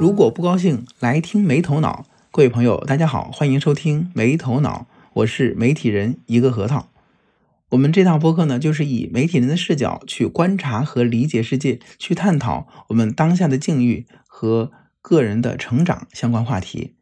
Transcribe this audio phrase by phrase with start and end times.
[0.00, 2.06] 如果不高兴，来听没头脑。
[2.30, 6.88] 各位朋友，大家好，欢迎收听没头脑，我是媒体人一个核桃。
[7.70, 14.70] 我们这档播客呢，就是以媒体人的视角去观察和理解世界，去探讨我们当下的境遇和
[15.02, 16.94] 个人的成长相关话题。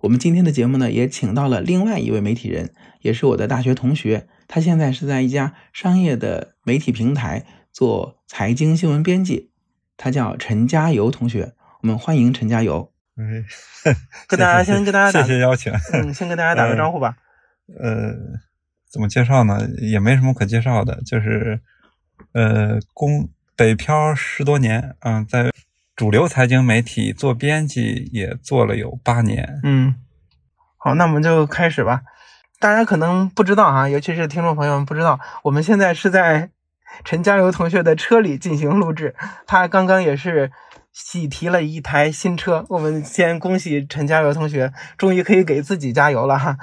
[0.00, 2.72] 我们今天的节目呢，也请到了另外一位媒体人，
[3.02, 9.50] 也是我的大学同学，他现在是在一家商业的媒体平台做财经新闻编辑，
[9.96, 11.52] 他叫陈加油同学。
[11.82, 12.90] 我们欢迎陈加油。
[13.16, 13.44] 嗯，
[14.26, 15.72] 跟大家先跟大家谢谢邀请。
[15.92, 17.16] 嗯， 先跟大家打个招呼吧。
[17.78, 18.14] 呃，
[18.90, 19.68] 怎么介绍呢？
[19.80, 21.60] 也没什么可介绍的，就是
[22.32, 25.52] 呃，工北漂十多年，嗯，在
[25.94, 29.60] 主流财经媒体做编辑也做了有八年。
[29.62, 29.94] 嗯，
[30.78, 32.02] 好，那我们就开始吧。
[32.60, 36.50] 大家可能不知道哈，尤其是听众朋友们不知道，我们现在是在
[37.04, 39.14] 陈加油同学的车里进行录制，
[39.46, 40.50] 他刚刚也是。
[40.90, 46.56] 喜提了一台新车，我们先恭喜陈加油同学，终于可以给自己加油了哈。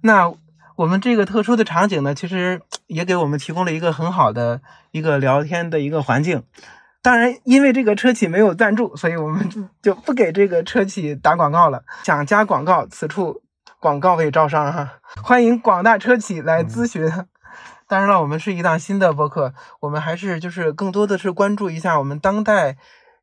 [0.00, 0.32] 那
[0.76, 6.42] 我们这个特殊的场景呢，其实也给我们提供了一个很好的一个聊天的一个环境。
[7.02, 11.84] 当然，因为这个车企没有赞助，所以我们就不给这个车企打广告了。
[12.04, 13.41] 想加广告，此处
[13.82, 17.10] 广告位招商哈， 欢迎广大车企来咨询。
[17.88, 22.76] 当然了，我们是一档新的播客，我们还是就是更多的是关注一下我们当代。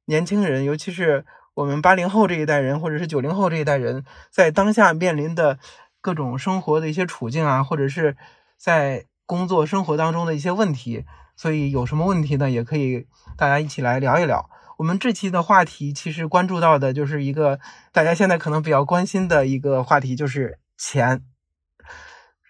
[0.04, 5.60] 年轻人，尤其是我们八零后这一代人，或者是九零后这一代人，在当下面临的
[6.02, 8.18] 各种生活的一些处境啊，或者是
[8.58, 11.06] 在工作生活当中的一些问题，
[11.38, 14.50] 所以有什么问题呢，也可以大家一起来聊一聊。
[14.80, 17.60] 我们这期的话题其实关注到的就是一个
[17.92, 21.22] 大家现在可能比较关心的一个话题，就是钱。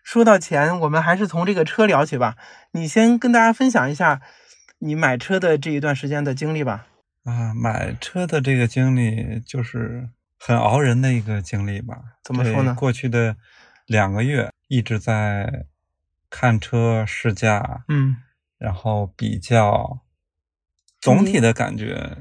[0.03, 2.35] 说到钱，我们还是从这个车聊起吧。
[2.73, 4.21] 你先跟大家分享一下
[4.77, 6.85] 你买车的这一段时间的经历吧。
[7.23, 11.97] 啊，买车的这个经历就是很熬人的一个经历吧？
[12.23, 12.75] 怎么说呢？
[12.75, 13.37] 过去的
[13.87, 15.65] 两个月一直在
[16.29, 18.17] 看车试驾，嗯，
[18.59, 20.01] 然后比较，
[21.01, 22.17] 总体的感觉，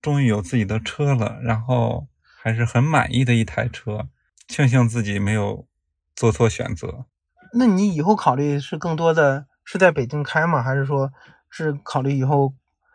[0.00, 4.08] 终于有自己的车了，然后还是很满意的一台车，
[4.48, 5.66] 庆幸自己没有
[6.14, 7.06] 做错选择。
[7.54, 10.62] 那你以后考虑是更多的是在北京开吗？
[10.62, 11.12] 还是说
[11.48, 12.54] 是考虑以后？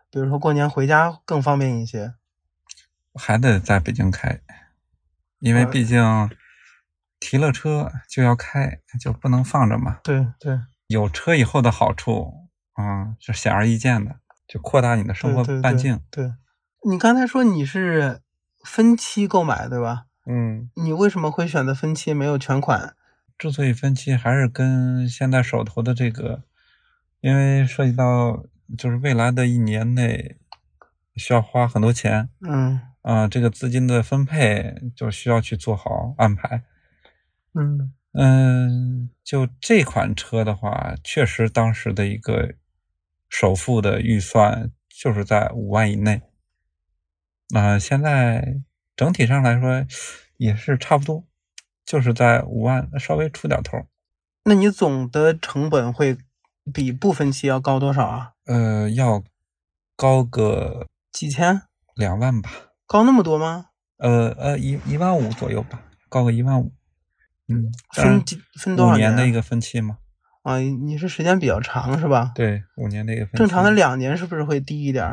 [0.09, 2.13] 比如说过年回家更方便一些，
[3.13, 4.39] 还得在北京开，
[5.39, 6.31] 因为毕竟
[7.19, 9.99] 提了车就要开，就不能放着嘛。
[10.01, 12.47] 对对，有车以后的好处，
[12.79, 15.99] 嗯，是显而易见的，就扩大你的生活半径。
[16.09, 16.33] 对，
[16.89, 18.21] 你刚才说你是
[18.63, 20.05] 分期购买，对吧？
[20.25, 20.69] 嗯。
[20.75, 22.95] 你为什么会选择分期，没有全款？
[23.37, 26.43] 之所以分期，还是跟现在手头的这个，
[27.21, 28.45] 因为涉及到。
[28.77, 30.39] 就是未来的一年内
[31.15, 36.63] 需要花很多钱，嗯啊，这个资金的分配就需要去做好安排，
[37.53, 42.55] 嗯嗯，就这款车的话，确实当时的一个
[43.29, 46.21] 首付的预算就是在五万以内，
[47.53, 48.61] 啊，现在
[48.95, 49.85] 整体上来说
[50.37, 51.23] 也是差不多，
[51.85, 53.85] 就是在五万稍微出点头。
[54.43, 56.17] 那你总的成本会
[56.73, 58.33] 比不分期要高多少啊？
[58.45, 59.23] 呃，要
[59.95, 61.61] 高个几千，
[61.95, 62.49] 两万吧？
[62.85, 63.67] 高那么多吗？
[63.97, 66.71] 呃呃，一一万五左右吧，高个一万五。
[67.49, 68.23] 嗯，分
[68.59, 69.99] 分多少年的一个分期吗？
[70.47, 72.31] 啊，你是时间比较长是吧？
[72.33, 73.37] 对，五年的一个分期。
[73.39, 75.05] 正常的两年是不是会低一点？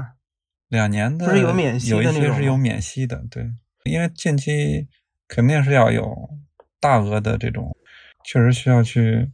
[0.68, 3.50] 两年的不是有免息的有一些是有免息的，对，
[3.82, 4.86] 因为近期
[5.26, 6.30] 肯定是要有
[6.78, 7.76] 大额的这种，
[8.24, 9.32] 确实需要去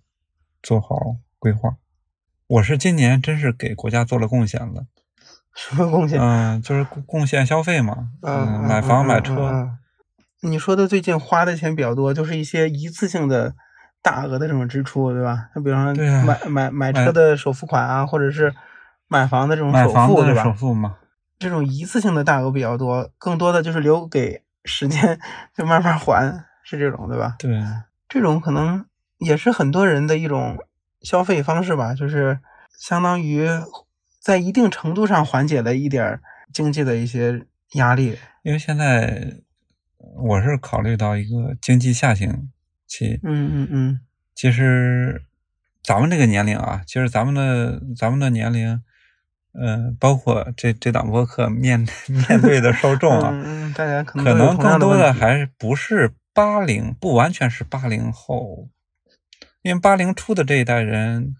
[0.62, 1.76] 做好规划。
[2.46, 4.86] 我是今年真是给国家做了贡献了，
[5.54, 6.18] 什么贡献？
[6.18, 9.76] 嗯，就是贡献消费嘛，嗯，买房买车。
[10.40, 13.54] 你说的最近花的钱比较多，就是一些一次性的
[14.02, 15.48] 大额的这种支出，对吧？
[15.54, 18.54] 就比方说买买买车的首付款啊，或者是
[19.08, 20.44] 买房的这种首付，对吧？
[20.44, 20.96] 首付嘛，
[21.38, 25.18] 这种一次性的大额比较多，更多的就是留给时间，
[25.54, 27.36] 就慢慢还，是这种，对吧？
[27.38, 27.62] 对，
[28.08, 28.84] 这种可能
[29.18, 30.58] 也是很多人的一种。
[31.02, 32.40] 消费方式吧，就是
[32.78, 33.48] 相当于
[34.20, 36.20] 在一定程度上缓解了一点
[36.52, 38.18] 经济的一些压力。
[38.42, 39.38] 因为现在
[40.14, 42.50] 我是考虑到一个经济下行
[42.90, 43.20] 期。
[43.22, 44.00] 嗯嗯嗯。
[44.34, 45.22] 其实
[45.82, 48.82] 咱们这个年龄啊，其实咱们的咱们的年龄，
[49.52, 58.68] 嗯，包括这这档播客面 面对的受众啊，嗯大家可能可能更多的还是不是八零，不完全是八零后。
[59.62, 61.36] 因为八零初的这一代人，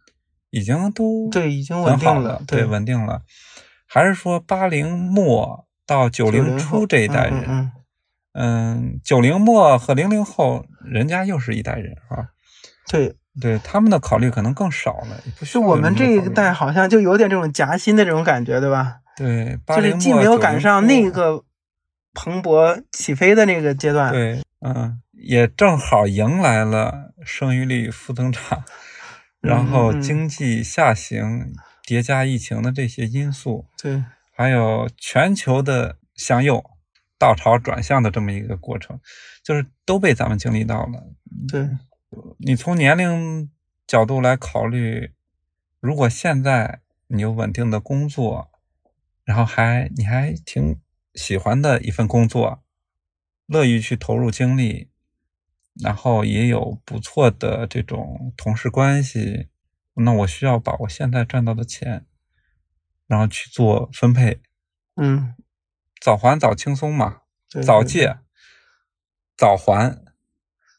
[0.50, 3.22] 已经都对已经稳定了了，对稳定了。
[3.86, 7.40] 还是说八零末到九零初这一代人？
[7.40, 7.72] 嗯嗯，
[9.02, 12.28] 九零末和零零后，人家又是一代人啊。
[12.88, 18.96] 对对，他们的考虑可能更少了，就我们这一代好像就有点这种夹心的这种感觉，对吧？
[19.16, 21.44] 对，就是既没有赶上那个
[22.12, 28.64] 蓬勃起飞的那个阶段，对，嗯，也正好迎来了生育率负增长，
[29.40, 31.52] 然后经济下行
[31.86, 34.02] 叠加疫情的这些因素，对，
[34.34, 36.64] 还有全球的向右
[37.20, 38.98] 倒潮转向的这么一个过程，
[39.44, 41.12] 就是都被咱们经历到了。
[41.46, 41.68] 对，
[42.38, 43.48] 你从年龄
[43.86, 45.12] 角度来考虑，
[45.78, 48.48] 如果现在你有稳定的工作。
[49.22, 50.80] 然后还你还挺
[51.14, 52.64] 喜欢的一份工作，
[53.46, 54.90] 乐于去投入精力，
[55.80, 59.46] 然后也有不错的这种同事关系，
[59.94, 62.06] 那我需要把我现在赚到的钱，
[63.06, 64.40] 然后去做分配，
[64.96, 65.36] 嗯，
[66.00, 67.20] 早还早轻松嘛，
[67.64, 68.16] 早借
[69.36, 70.02] 早还，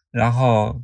[0.10, 0.82] 然后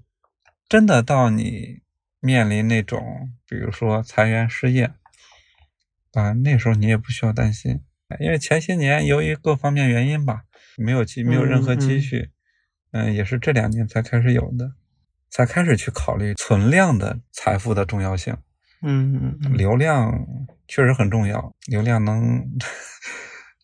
[0.70, 1.82] 真的到你
[2.20, 4.94] 面临那种比如说裁员失业。
[6.14, 7.82] 啊，那时候你也不需要担心，
[8.20, 10.46] 因为前些年由于各方面原因吧，
[10.76, 12.32] 没有积，没有任何积蓄，
[12.90, 14.74] 嗯，也是这两年才开始有的，
[15.30, 18.36] 才开始去考虑存量的财富的重要性。
[18.82, 20.26] 嗯嗯，流量
[20.68, 22.44] 确实很重要，流量能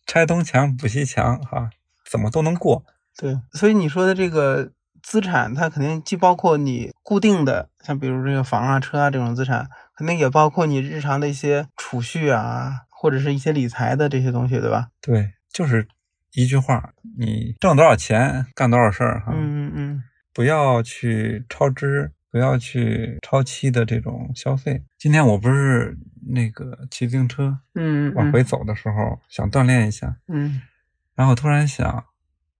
[0.06, 1.70] 拆东墙补西墙，哈，
[2.08, 2.84] 怎么都能过。
[3.16, 4.72] 对，所以你说的这个
[5.02, 9.68] 资产，它肯定既包括你固定的，像比如这个房啊、车啊这种资产。
[9.96, 14.88] 肯定也包括你日常的一些储蓄啊，或者是一些理财的这些东西，对吧？
[15.00, 15.86] 对，就是
[16.32, 19.26] 一句话，你挣多少钱干多少事儿哈。
[19.32, 24.82] 嗯嗯嗯，不要去超支，不要去超期的这种消费。
[24.98, 25.96] 今天我不是
[26.32, 30.60] 那个骑自行车，嗯，往回走的时候想锻炼一下，嗯，
[31.14, 32.06] 然后突然想，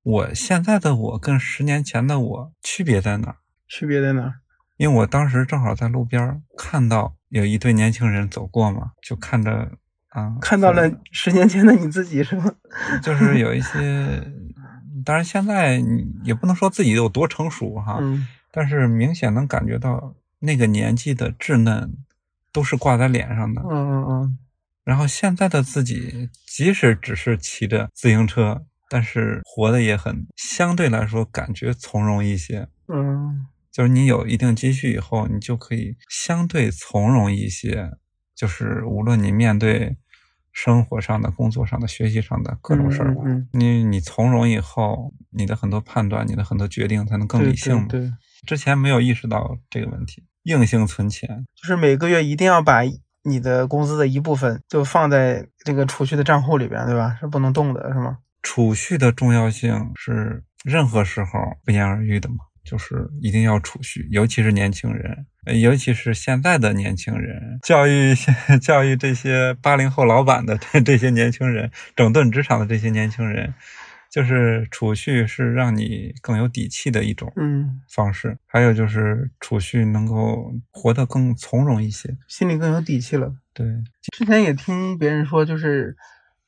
[0.05, 3.38] 我现在的我跟十年前的我区别在哪？
[3.67, 4.37] 区别在哪？
[4.76, 7.17] 因为我当时正好在路边看到。
[7.31, 9.73] 有一对年轻人走过嘛，就看着
[10.11, 12.55] 啊，看到了十年前的你自己是吗？
[13.03, 14.23] 就是有一些，
[15.05, 15.82] 当然现在
[16.23, 17.99] 也不能说自己有多成熟哈，
[18.55, 21.93] 但是明显能感觉到那个年纪的稚嫩
[22.53, 23.61] 都是挂在脸上的。
[23.62, 24.39] 嗯嗯嗯。
[24.85, 32.69] 然后现在的自己，即使只是骑着自行车，但是活的也很相对来说感觉从容一些。
[32.87, 33.47] 嗯。
[33.73, 37.91] 就是你有一定积蓄以后，你就可以相对从容一些。
[38.37, 39.97] 就是无论你面对
[40.55, 43.15] 生活上的、工作上的、学习上的各种事儿，
[43.53, 47.89] 你你从容以后，你的很多判断、你的很多决定才能更理性嘛。
[47.89, 48.11] 对，
[48.47, 52.81] 之前没有意识到这个问题，硬性存钱，就是每个月一定要把
[53.25, 57.19] 你的工资的一部分就放在这个储蓄的账户里边，对吧？
[57.21, 58.19] 是不能动的，是吗？
[58.43, 61.29] 储蓄的重要性是任何时候
[61.65, 62.37] 不言而喻的嘛。
[62.65, 65.27] 就是一定要储蓄，尤其是年轻人，
[65.61, 68.14] 尤其是现在的年轻人，教育
[68.61, 73.52] 教育这些八零后老板的这 这些年轻人，整顿职场的这些年轻人，
[74.11, 83.35] 就是储蓄是让你更有底气的一种嗯方式，还有就是储蓄能够活得更从容一些，心里更有底气了。
[83.52, 83.67] 对，
[84.12, 85.96] 之前也听别人说，就是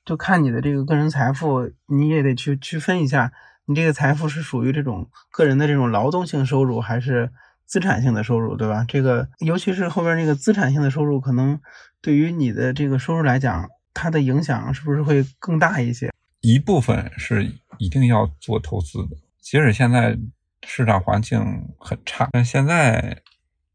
[0.04, 3.32] 就看你的这个个人财富，你也得去区分一下。
[3.68, 7.32] 你这个财富是属于这种个人的这种劳动性收入，还是
[7.66, 8.84] 资产性的收入，对吧？
[8.88, 11.58] 这个尤其是后边那个资产性的收入，可能
[12.00, 16.10] 对于你的这个收入来讲，它的影响是不是会更大一些？
[16.40, 17.44] 一部分是
[17.78, 20.16] 一定要做投资的，即使现在
[20.64, 21.40] 市场环境
[21.78, 23.18] 很差，但现在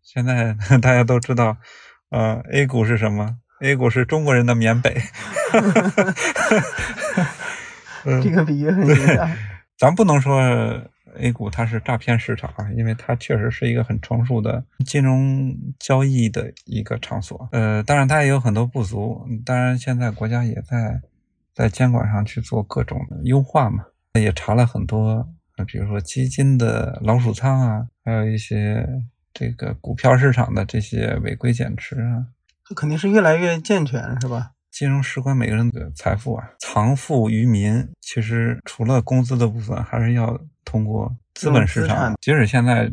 [0.02, 1.58] 现在 大家都知道，
[2.10, 5.02] 呃，A 股是什么？A 股是中国人的缅北。
[8.24, 9.30] 这个比喻很形象。
[9.78, 10.42] 咱不能说
[11.18, 17.50] A 股它是诈骗市场啊，因为它确实是一个很成熟的金融交易的一个场所。
[17.52, 19.26] 呃，当然它也有很多不足。
[19.46, 21.02] 当然现在国家也在
[21.54, 25.28] 在监管上去做各种的优化嘛，也查了很多，
[25.68, 28.88] 比如说基金的老鼠仓啊，还有一些
[29.34, 32.28] 这个股票市场的这些违规减持啊，
[32.66, 34.52] 这肯定是越来越健全，是吧？
[34.72, 37.88] 金融事关每个人的财富啊，藏富于民。
[38.00, 42.16] 其实除了工资的部分，还是要通过资本市场。
[42.22, 42.90] 即使现在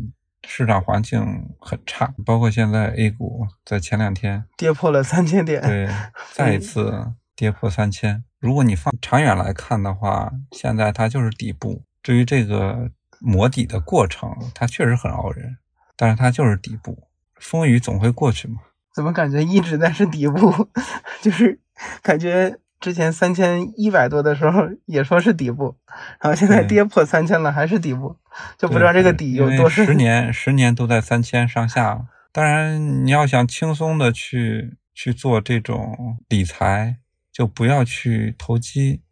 [0.47, 1.21] 市场环境
[1.61, 5.89] 很差，包括现在 A 股在前两天跌破了三千点，对，
[6.35, 8.25] 再一次跌破三千。
[8.41, 11.83] 如果你放长远来看的话，现在它就是底部。
[12.03, 15.59] 至于这个磨底的过程，它确实很熬人，
[15.97, 17.09] 但是它就是底部。
[17.37, 18.57] 风雨总会过去嘛。
[18.95, 20.69] 怎么感觉一直在是底部？
[21.23, 21.59] 就是
[22.03, 25.77] 感觉之前三千一百多的时候也说是底部，
[26.21, 28.17] 然后现在跌破三千了还是底部，
[28.57, 29.85] 就不知道这个底有多深。
[29.85, 32.07] 十年十年都在三千上下。
[32.31, 36.97] 当然，你要想轻松的去去做这种理财，
[37.33, 39.03] 就不要去投机，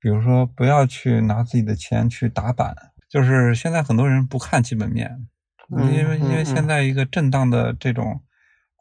[0.00, 2.74] 比如说不要去拿自己的钱去打板。
[3.08, 5.26] 就是现在很多人不看基本面，
[5.76, 8.20] 嗯因为因为嗯现在一个震荡的这种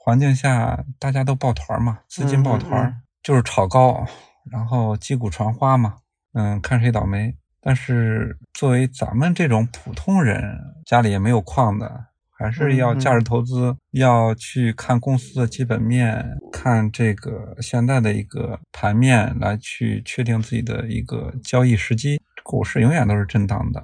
[0.07, 4.07] 环境下，大家都抱团嘛，资金抱团，嗯嗯就是炒高，
[4.49, 5.95] 然后击鼓传花嘛，
[6.31, 7.35] 嗯，看谁倒霉。
[7.59, 22.21] 但是作为咱们这种普通人，家里也没有矿的，还是要价值投资，要去看公司的基本面，看这个现在的一个盘面，来去确定自己的一个交易时机。
[22.43, 23.83] 股市永远都是震荡的，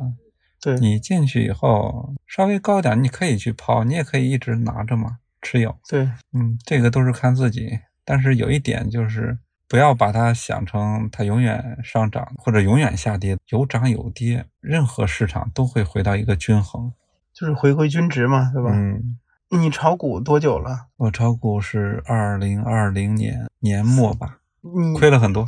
[0.61, 5.77] 对，你进去以后稍微高点，你可以去抛，你也可以一直拿着嘛，持有。
[5.87, 16.93] 对，嗯，这个都是看自己，但是有一点就是不要把它想成它永远上涨或者永远下跌，有涨有跌，任何市场都会回到一个均衡，
[17.33, 18.71] 就是回归均值嘛，对吧？
[18.73, 19.17] 嗯，
[19.49, 20.87] 你炒股多久了？
[20.97, 25.47] 我炒股是二零二零年年末吧，你亏了很多，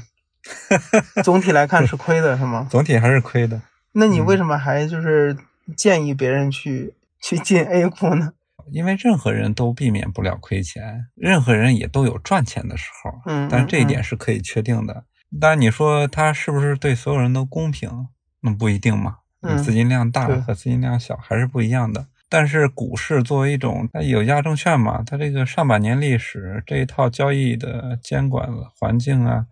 [1.24, 2.68] 总体来看是亏的， 是吗？
[2.70, 3.62] 总体还是亏的。
[3.94, 5.38] 那你为什么还就是
[5.78, 8.34] 建议别人去去进 A 股呢？
[8.72, 15.04] 因为任何人都避免不了亏钱，任何人也都有赚钱的时候，嗯，但是这一点嗯是可以确定的。
[15.40, 18.08] 当然，你说它是不是对所有人都公平？
[18.42, 19.18] 那不一定嘛。
[19.42, 22.08] 嗯你资金量大和资金量小还是不一样的。
[22.28, 29.46] 但是股市作为一种它有价证券嘛，它这个上百年历史这一套交易的监管环境啊，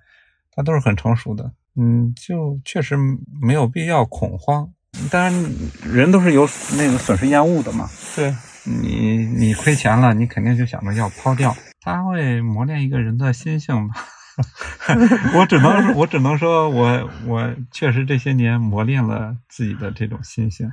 [0.51, 1.51] 它都是很成熟的。
[1.75, 2.97] 嗯，就确实
[3.39, 4.71] 没有必要恐慌。
[5.11, 5.51] 当然，
[5.85, 6.41] 人都是有
[6.77, 7.87] 那个损失厌恶的嘛。
[8.15, 8.33] 对，
[8.65, 13.95] 你你亏钱了，你肯定就想着要抛掉，它会磨练一个人的心性吧。
[15.37, 20.69] 我只能我只能说我我确实这些年磨练了自己的这种心性。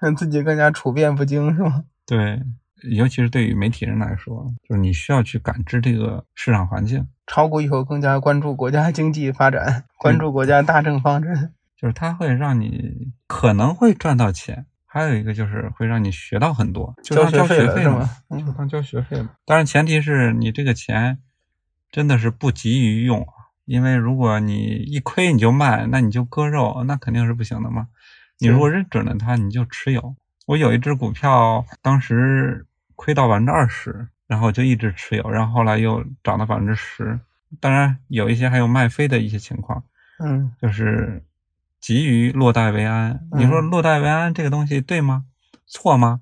[0.00, 1.84] 让自己更加处变不惊，是吗？
[2.06, 2.42] 对，
[2.90, 11.52] 尤其是对于媒体人来说，就是你需要去感知这个市场环境，炒股以后更加关注国家经济发展，关注国家大政方针。
[11.76, 19.26] 就是它会让你可能会赚到钱，还有一个就是会让你学到很多，就当交交学费了是吗，嗯就当交学费了。
[19.46, 21.18] 当然前提是你这个钱
[21.90, 23.26] 真的是不急于用，
[23.64, 27.88] 因为如果你一亏你就卖，那你就割肉，那肯定是不行的嘛。
[28.38, 30.14] 你如果认准了它，你就持有。
[30.46, 37.18] 我有一只股票，当时亏到百分之二十，然后就一直持有，然后后来又涨到百分之十。
[37.60, 39.82] 当然有一些还有卖飞的一些情况，
[40.18, 41.24] 嗯，就是
[41.82, 43.20] 急于落袋为安。
[43.36, 45.24] 你说嗯落袋为安这个东西对吗？
[45.66, 46.20] 错吗？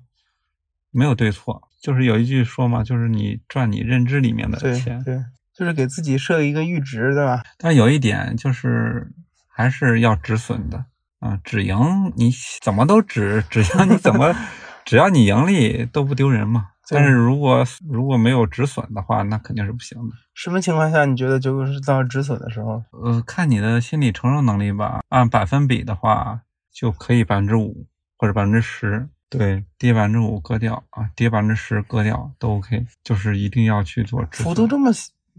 [0.89, 5.01] 没有对错，就是有一句说嘛，就是你赚你认知里面的钱。
[5.03, 5.23] 对，
[5.55, 7.43] 就是给自己设一个阈值，对吧？
[7.59, 9.09] 但有一点就是
[9.47, 10.83] 还是要止损的
[11.19, 11.77] 啊，止盈
[12.15, 14.35] 你怎么都止，止盈你怎么，
[14.83, 16.69] 只要你盈利都不丢人嘛。
[16.91, 20.15] 对但是如果如果没有止损的话，那肯定是不行的。
[20.33, 22.83] 什么情况下你觉得就是到止损的时候？
[22.91, 25.01] 呃，看你的心理承受能力吧。
[25.09, 26.41] 按百分比的话，
[26.73, 34.45] 就可以百分之五或者百分之十，对，跌百分之五割掉啊，跌百分之十割掉都 OK，就是一定要去做止损。
[34.45, 34.91] 幅度这么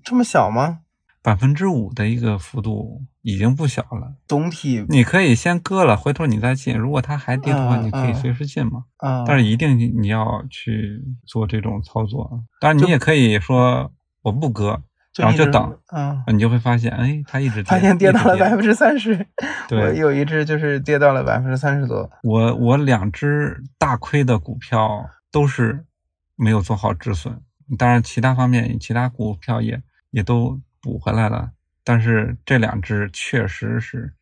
[0.03, 0.81] 这么小吗？
[1.23, 6.77] 百分之五的一个幅度已经不小了，总体你可以先割了，回头你再进。
[6.77, 8.85] 如果它还跌的话，你可以随时进嘛。
[8.97, 12.43] 啊，但是一定你要去做这种操作啊。
[12.61, 14.83] 当然，你也可以说我不割，
[15.17, 19.15] 然后就等，嗯，你就会发现，哎，它一直跌，发现跌到了百分之三十。
[19.69, 22.11] 对我有一只就是跌到了百分之三十多。
[22.25, 25.87] 我我两只大亏的股票都是
[26.35, 27.41] 没有做好止损，
[27.79, 31.53] 当然其他方面其他股票也也都补回来了，
[31.85, 34.13] 但是这两只确实是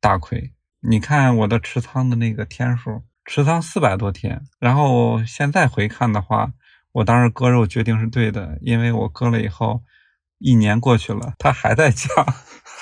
[0.00, 0.52] 大亏。
[0.80, 6.52] 你看我的持仓的那个天数，持仓四百多天，然后现在回看的话，
[6.92, 9.82] 我当时割肉决定是对的，因为我割了以后，
[10.38, 12.08] 一年过去了，它还在降，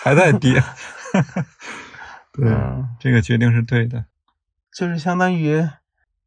[0.03, 0.63] 还在跌。
[2.33, 4.05] 对，嗯，这个决定是对的。
[4.77, 5.67] 就是相当于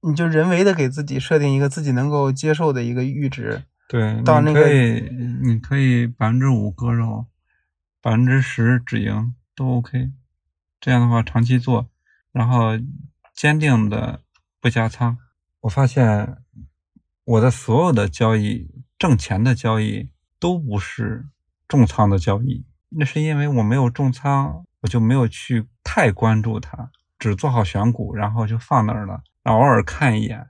[0.02, 3.64] 你就人为的给自己设定一个自己能够接受的一个阈值。
[3.88, 7.28] 对，到那个你可以，你可以百分之五割肉，
[8.02, 10.12] 百分之十止盈都 OK。
[10.80, 11.90] 这样的话，长期做，
[12.32, 12.72] 然后
[13.34, 14.22] 坚定的
[14.60, 15.18] 不加仓。
[15.62, 16.38] 我发现
[17.24, 20.10] 我的所有的交易，挣钱的交易
[20.40, 21.30] 都不是
[21.68, 30.46] 重仓的交易，那是因为我没有重仓，我就没有去太关注它，只做好选股，然后就放那儿了，然后偶尔看一眼，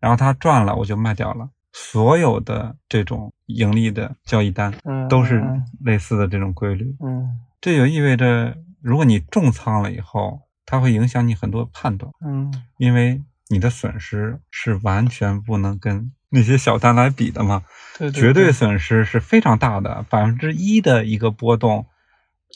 [0.00, 1.50] 然后它赚了我就卖掉了。
[1.78, 6.96] 所有的这种盈利的交易单嗯，都是嗯类似的这种规律。
[7.04, 17.62] 嗯这就意味着，如果你重仓了以后，它会影响你很多判断，嗯因为你的损失是完全不能跟那些小单来比的嘛。
[17.98, 21.84] 对对绝对对损失是非常大的，百分之一的一个波动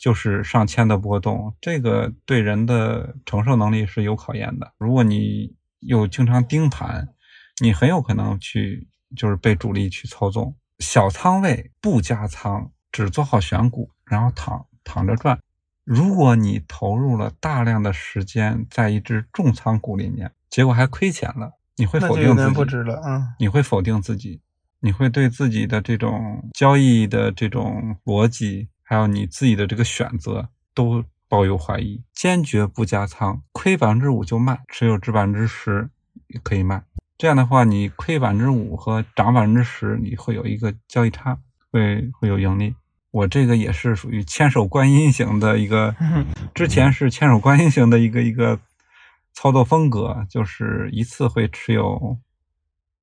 [0.00, 4.72] 就是上千的波动，这个对人的承受能力是有考验的。
[4.78, 7.08] 如果你又经常盯盘，
[7.62, 10.54] 你很有可能去就是被主力去操纵。
[10.78, 15.38] 小仓位不加仓，只做好选股，然后躺躺着赚。
[15.84, 22.54] 如果你投入了大量的时间在一只重仓股里面，结果还亏钱了，你会否定自己？
[22.54, 23.34] 不值了啊。
[23.38, 24.40] 你会否定自己，
[24.80, 35.90] 你会对自己的这种交易的这种逻辑，还有你自己的这个选择都抱有怀疑，坚决不加仓，亏百分之五就卖，持有至百分之十
[36.28, 36.84] 也可以卖。
[37.20, 41.38] 这样的话，你亏百分之五和涨百分之十，你会有一个交易差，
[41.70, 42.74] 会会有盈利。
[43.10, 45.94] 我这个也是属于千手观音型的一个，
[46.54, 48.58] 之前是千手观音型的一个一个
[49.34, 52.16] 操作风格，就是一次会持有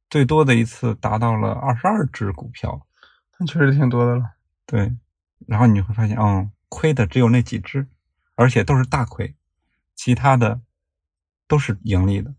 [0.10, 2.88] 最多的一次达到了二十二只股票，
[3.38, 4.24] 那确实挺多的了。
[4.66, 4.92] 对，
[5.46, 7.88] 然后你会发现，嗯，亏的只有那几只，
[8.34, 9.36] 而且都是大亏，
[9.96, 10.60] 其他的
[11.48, 12.36] 都是盈利的，嗯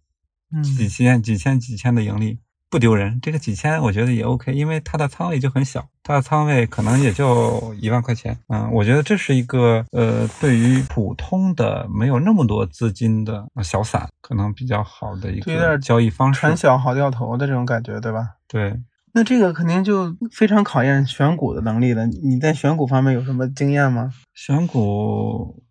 [0.63, 2.39] 几千、几千、几千的盈利
[2.71, 3.19] 不丢人。
[3.21, 8.39] 这个几千我觉得也 OK，因为它的仓位就很小，它的仓位可能也就一万块钱。
[8.49, 16.41] 嗯，我觉得这是一个呃，对于普通的没有那么多资金的呃小散，可能比较好的一个交易方式。
[16.41, 18.37] 船小好掉头的这种感觉，对吧？
[18.47, 18.81] 对，
[19.13, 22.07] 那这个肯定就非常考验选股的能力了。
[22.07, 24.13] 你在选股方面有什么经验吗？
[24.35, 25.63] 选股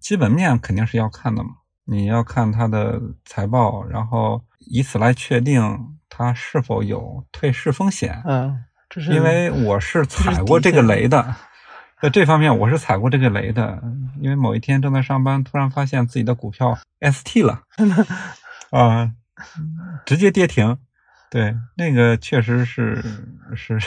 [0.00, 1.50] 基本面肯定是要看的嘛，
[1.88, 8.20] 你要看它的财报，然后以此来确定它是否有退市风险。
[8.24, 11.34] 嗯，这是因为我是踩过这个雷的，
[12.02, 13.80] 在这方面我是踩过这个雷的。
[14.20, 17.62] 因为某一天正在上班，突然发现自己的股票 ST 了，
[18.70, 19.12] 啊、
[20.04, 20.78] 直接跌停。
[21.30, 23.04] 对，那个确实是
[23.54, 23.78] 是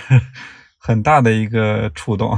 [0.78, 2.38] 很大的一个触动。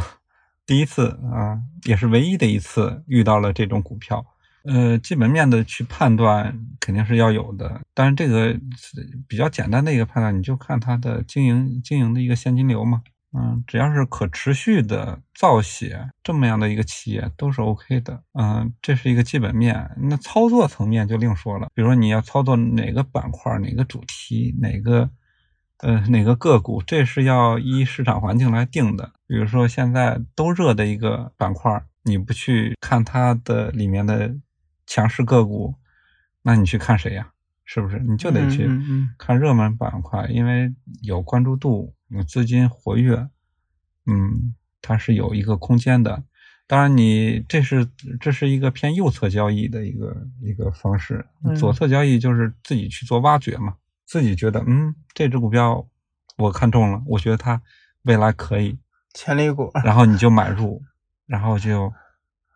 [0.65, 4.25] 第一次啊，也是唯一的一次遇到了这种股票。
[4.63, 13.01] 呃，基本面的去判断肯定是要有的，但是这个是比较简单的一个判断，你就看它的经营经营的一个现金流嘛。
[13.33, 18.21] 嗯，只要是可持续的造血这么样的一个企业都是 OK 的。
[18.33, 19.89] 嗯，这是一个基本面。
[19.97, 25.09] 那操作层面就另说了，比如说你要操作哪个板块、哪个主题、哪个
[25.77, 29.13] 呃哪个个股，这是要依市场环境来定的。
[29.25, 34.35] 比如说现在都热的一个板块，你不去看它的里面的
[34.91, 35.73] 强势个股，
[36.41, 37.31] 那你去看谁呀？
[37.63, 37.97] 是不是？
[37.99, 38.69] 你就得去
[39.17, 40.69] 看热门板块，因为
[41.01, 43.29] 有关注度，有资金活跃，
[44.05, 46.21] 嗯，它是有一个空间的。
[46.67, 47.87] 当然你，这是
[48.19, 55.87] 这是一个偏右侧交易的一个一个方式，嗯左侧交易就是自己去做挖掘嘛，自己觉得嗯这只股票
[56.35, 57.61] 我看中了，我觉得它
[58.03, 58.77] 未来可以，
[59.13, 59.71] 潜力股。
[59.85, 60.81] 然后你就买入，
[61.25, 61.93] 然后就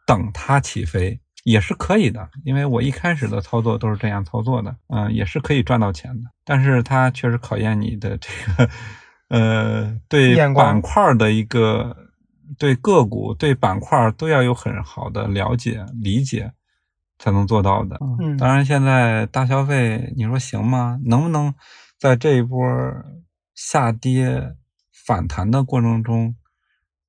[0.06, 2.30] 等它起飞，也是可以的。
[2.44, 6.30] 因为我一开始的操作都是这样操作的，嗯、也是可以赚到钱的。
[6.44, 8.70] 但是它确实考验你的这个，
[9.30, 11.96] 呃，对板块的一个，
[12.58, 16.52] 对个股、对板块都要有很好的了解、理解，
[17.20, 17.98] 才能做到的。
[18.20, 21.00] 嗯当然，现在大消费，你说行吗？
[21.06, 21.54] 能不能
[21.98, 22.62] 在这一波
[23.54, 24.56] 下跌
[24.92, 26.36] 反弹的过程中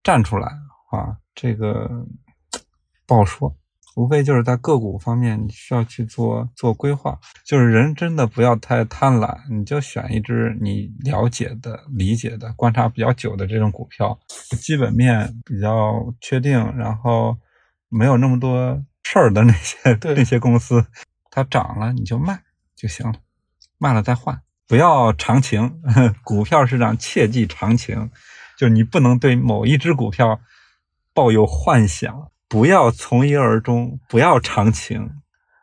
[0.03, 0.49] 站出来
[0.91, 1.17] 啊？
[1.35, 2.07] 这个
[3.07, 3.55] 不好说，
[3.97, 7.19] 无非就是在个股方面，你需要去做做规划。
[7.45, 14.19] 就是人真的不要太贪婪，你就选一只你了解的、理解的、观察比较久的这种股票，
[14.61, 17.35] 基本面比较确定，然后
[17.89, 20.85] 没有那么多事儿的那些对那些公司，
[21.31, 22.39] 它涨了你就卖
[22.77, 23.15] 就行了，
[23.79, 25.81] 卖了再换，不要长情。
[26.23, 28.11] 股票市场切忌长情，
[28.59, 30.39] 就是你不能对某一只股票
[31.15, 35.11] 抱有幻想，不要从一而终，不要长情。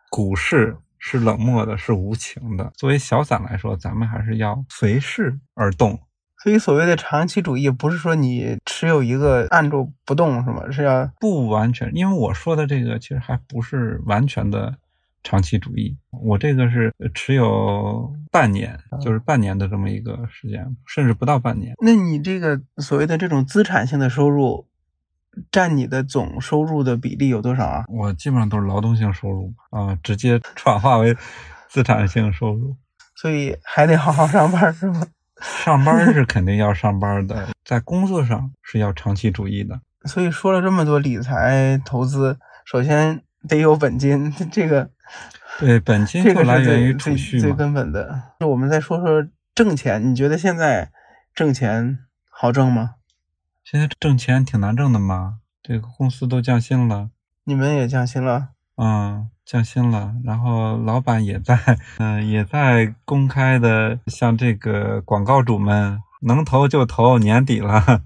[0.09, 2.71] 股市是冷漠的，是无情的。
[2.75, 5.99] 作为小散来说，咱们还是要随势而动。
[6.43, 10.69] 所以所谓的长期主义，不是说你持有一个按住不动，是吗？
[10.71, 14.75] 是要不完全，因为我说的这个其实还不是完全的
[15.23, 21.73] 长期主义，我这个是持有半年，就是半年的这么一个时间，甚至不到半年。
[21.81, 24.67] 那你这个所谓的这种资产性的收入，
[25.51, 27.85] 占你的总收入的比例有多少啊？
[27.87, 31.15] 我基本上都是劳动性收入啊、直接转化为
[31.69, 32.75] 资产性收入。
[33.15, 35.07] 所以还得好好上班，是吗？
[35.41, 39.79] 上班是肯定要上班的，在工作上是要长期主义的。
[40.05, 44.89] 所以说了这么多理财投资，首先得有本金，这个
[45.59, 48.21] 对本金就来源于储蓄最根本的。
[48.39, 50.91] 那我们再说说挣钱，你觉得现在
[51.33, 52.95] 挣钱好挣吗？
[53.63, 57.10] 现在挣钱挺难挣的嘛，这个公司都降薪了，
[57.45, 58.49] 你们也降薪了？
[58.76, 61.58] 嗯，降薪了，然后老板也在，
[61.97, 68.02] 嗯，也在公开的向这个广告主们能投就投，年底了，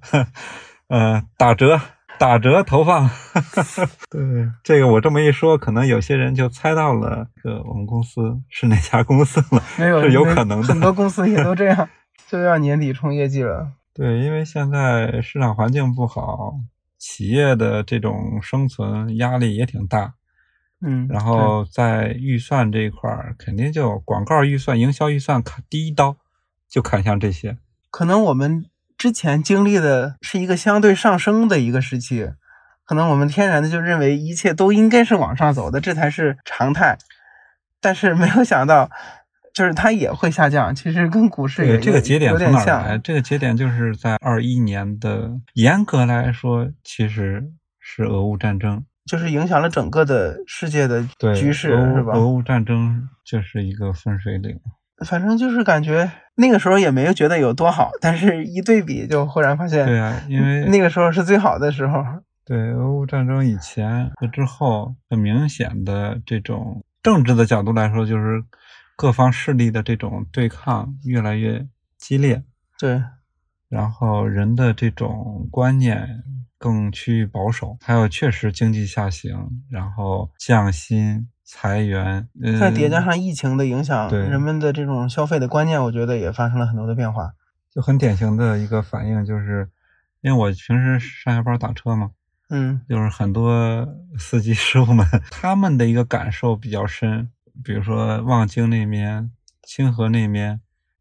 [0.89, 1.81] 呃，打折，
[2.19, 3.09] 打折投放。
[4.11, 4.21] 对，
[4.63, 11.89] 这个我这么一说，可能有些人就猜到了，个我们公司是哪家公司了，没有，是有可能的，很多公司也都这样，
[12.29, 13.71] 就要年底冲业绩了。
[13.97, 16.59] 对，因为现在市场环境不好，
[16.99, 20.13] 企业的这种生存压力也挺大。
[20.81, 26.15] 嗯，然后在预算这一块儿，肯定就广告预算、营销预算砍第一刀，
[26.69, 27.57] 就砍向这些。
[27.89, 32.33] 可能我们之前经历的是一个相对上升的一个时期，
[32.85, 36.99] 可能我们天然的就认为一切都应该是往上走的，这才是常态。
[37.81, 38.91] 但是没有想到，
[39.57, 40.73] 就是它也会下降。
[40.75, 42.95] 其实跟股市也这个节点从哪来。
[42.99, 47.43] 这个节点就是在二一年的，严格来说，其实
[47.79, 48.85] 是俄乌战争。
[49.07, 51.01] 就是影响了整个的世界的
[51.33, 52.13] 局势，是吧？
[52.13, 54.59] 俄乌战争就是一个分水岭。
[55.03, 62.03] 反正就是感觉那个时候也没有觉得有多好，但是一对比就忽然发现，对啊，因为那个时候是最好的时候。
[62.45, 68.43] 对，俄乌战争以前和之后，很明显的这种政治的角度来说，就是
[68.97, 71.65] 各方势力的这种对抗越来越
[71.97, 72.43] 激烈。
[72.77, 73.01] 对，
[73.69, 76.25] 然后人的这种观念。
[76.59, 82.27] 更趋于保守，还有确实经济下行，然后降薪、裁员，
[82.59, 87.31] 再叠加上疫情的影响，对人们的这种消费的观念，我觉得也发生了很多的变化。
[87.71, 89.69] 就很典型的一个反应，就是
[90.21, 92.09] 因为我平时上下班打车嘛，
[92.49, 97.29] 嗯，就是很多司机师傅们 他们的一个感受比较深，
[97.63, 99.31] 比如说望京那边、
[99.63, 100.59] 清河那边。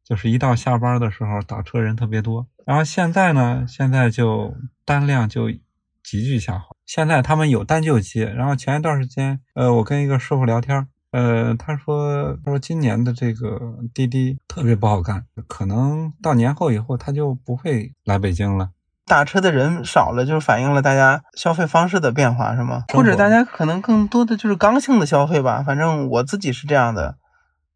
[0.09, 2.47] 就是一到下班的时候，打车人特别多。
[2.64, 6.66] 然后现在呢，现在就单量就急剧下滑。
[6.87, 8.27] 现在他们有单就接。
[8.27, 13.61] 然后前一段时间，呃，我跟一个师傅聊天，呃，他说，他说今年的这个
[13.92, 18.71] 滴滴特别不好干，可能到年后以后他就不会来北京了。
[19.07, 22.85] 打车的人少了，就是反映了大家消费方式的变化，是吗？
[22.92, 25.62] 或者大家可能更多的就是刚性的消费吧。
[25.64, 27.16] 反正我自己是这样的。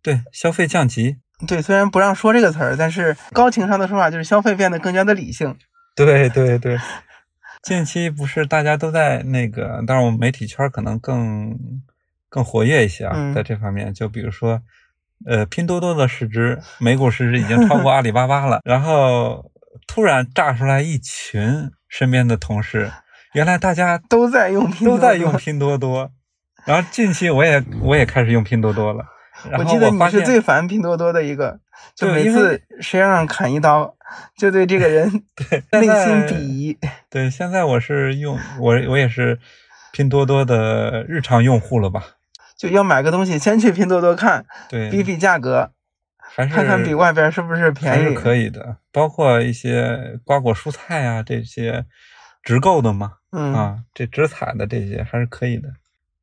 [0.02, 1.18] 对，消费降级。
[1.46, 5.56] 对，虽然不让说这个词儿，但是高情商的说法就是消费变得更加的理性。
[5.94, 6.78] 对对对，
[7.62, 11.56] 近期不是大家都在那个，当然我们媒体圈可能更
[12.28, 14.60] 更活跃一些啊，在这方面，就比如说，
[15.26, 19.50] 呃，拼多多的市值，美股市值已经超过阿里巴巴了，然后
[19.92, 22.92] 突然炸出来一群身边的同事，
[23.34, 26.12] 原来大家都在用拼都在用拼多多，
[26.64, 29.04] 然后近期我也我也开始用拼多多了。
[29.58, 31.58] 我记得你是最烦拼多多的一个，
[31.96, 33.96] 就每次谁让砍一刀，
[34.36, 35.10] 就对这个人
[35.72, 36.78] 内心鄙夷。
[37.10, 39.40] 对，现在我是用我我也是
[39.90, 42.04] 拼多多的日常用户了吧？
[42.56, 45.72] 就要买个东西，先去拼多多看，对，比比价格，
[46.32, 48.76] 还是看看比外边是不是便宜，是可以的。
[48.92, 51.84] 包括一些瓜果蔬菜啊，这些
[52.42, 55.68] 直购的嘛，嗯啊，这直采的这些还是可以的。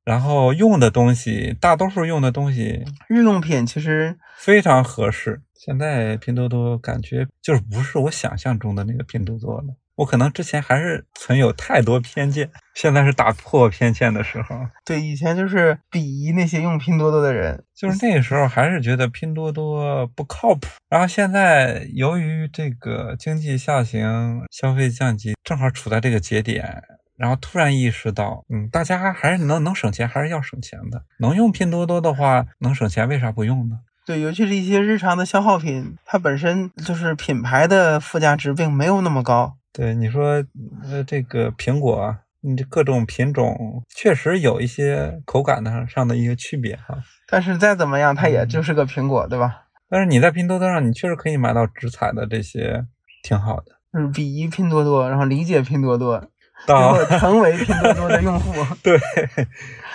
[0.06, 5.42] 然后用的东西，大多数用的东西，日用品其实非常合适。
[5.54, 9.76] 现在拼多多感觉就是不是我想象中的那个拼多多了。
[9.98, 14.56] 我可能之前还是存有太多偏见，现在是打破偏见的时候。
[14.86, 20.68] 对，以前就是鄙夷那些用拼多多的人，就是那个时候还是觉得拼多多不靠谱。
[20.88, 26.84] 然后现在由于这个经济下行、消费降级，正好处在这个节点。
[27.18, 31.02] 然后突然意识到，嗯，大家还是能能省钱，还是要省钱的。
[31.18, 33.80] 能用拼多多的话，能省钱，为啥不用呢？
[34.06, 39.58] 对，尤其是一些日常的消耗品，它本身就是品牌的附加值并没有那么高。
[39.78, 40.44] 对，你说，
[40.90, 46.98] 呃，这个苹果，你这各种品种确实有一些口感的上的一个区别哈。
[47.28, 49.66] 但是再怎么样，它也就是个苹果，对吧？
[49.88, 52.88] 但是你在拼多多上，你确实可以买到直采的这些，
[53.22, 53.66] 挺好的。
[53.94, 56.28] 就是鄙夷拼多多，然后理解拼多多。
[56.66, 59.00] 到成为拼多多的用户， 对，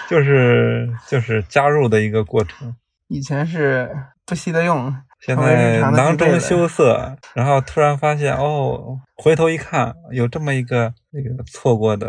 [0.09, 2.77] 就是就是加入的一个过程。
[3.09, 3.91] 以前是
[4.25, 12.09] 不惜的用，现在囊中羞涩，然后突然发现哦，回头一看，有这么一个那个错过的，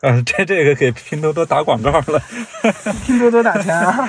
[0.00, 2.22] 啊，这这个给拼多多打广告了，
[3.04, 4.08] 拼多多打钱啊，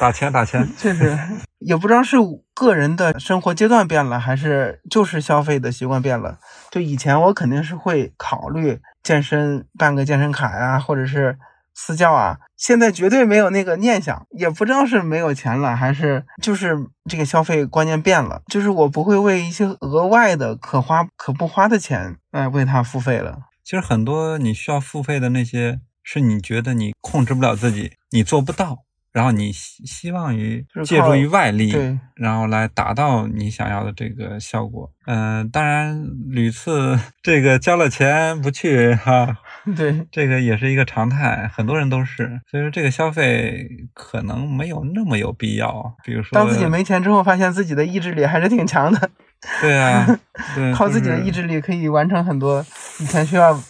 [0.00, 1.16] 打钱打钱， 确实。
[1.60, 6.36] 也不知道是个个人的生活阶段变了，还是就是消费的习惯变了？
[6.72, 11.38] 就以前我肯定是会考虑健身，办个健身卡呀，或者是
[11.74, 12.36] 私教啊。
[12.56, 16.76] 现在绝对没有那个念想，也不知道是没有钱了，还是就是
[17.10, 23.38] 这个消费观念变了，就是我不会为一些额外的可花可不花的钱来为他付费了。
[23.64, 28.78] 其实很多你需要付费的那些，是你觉得你控制不了自己，你做不到。
[29.12, 31.70] 然后你希希望于借助于外力，
[32.14, 34.90] 然后来达到你想要的这个效果。
[35.04, 39.36] 嗯，当然屡次这个交了钱不去哈，
[39.76, 42.40] 对， 这个也是一个常态，很多人都是。
[42.50, 45.96] 所以说这个消费可能没有那么有必要。
[46.04, 49.10] 比如说，当自己没钱之后，发现自己的意志力还是挺强的。
[49.60, 50.06] 对啊，
[50.54, 52.64] 对靠自己的意志力可以完成很多
[53.00, 53.60] 以前需要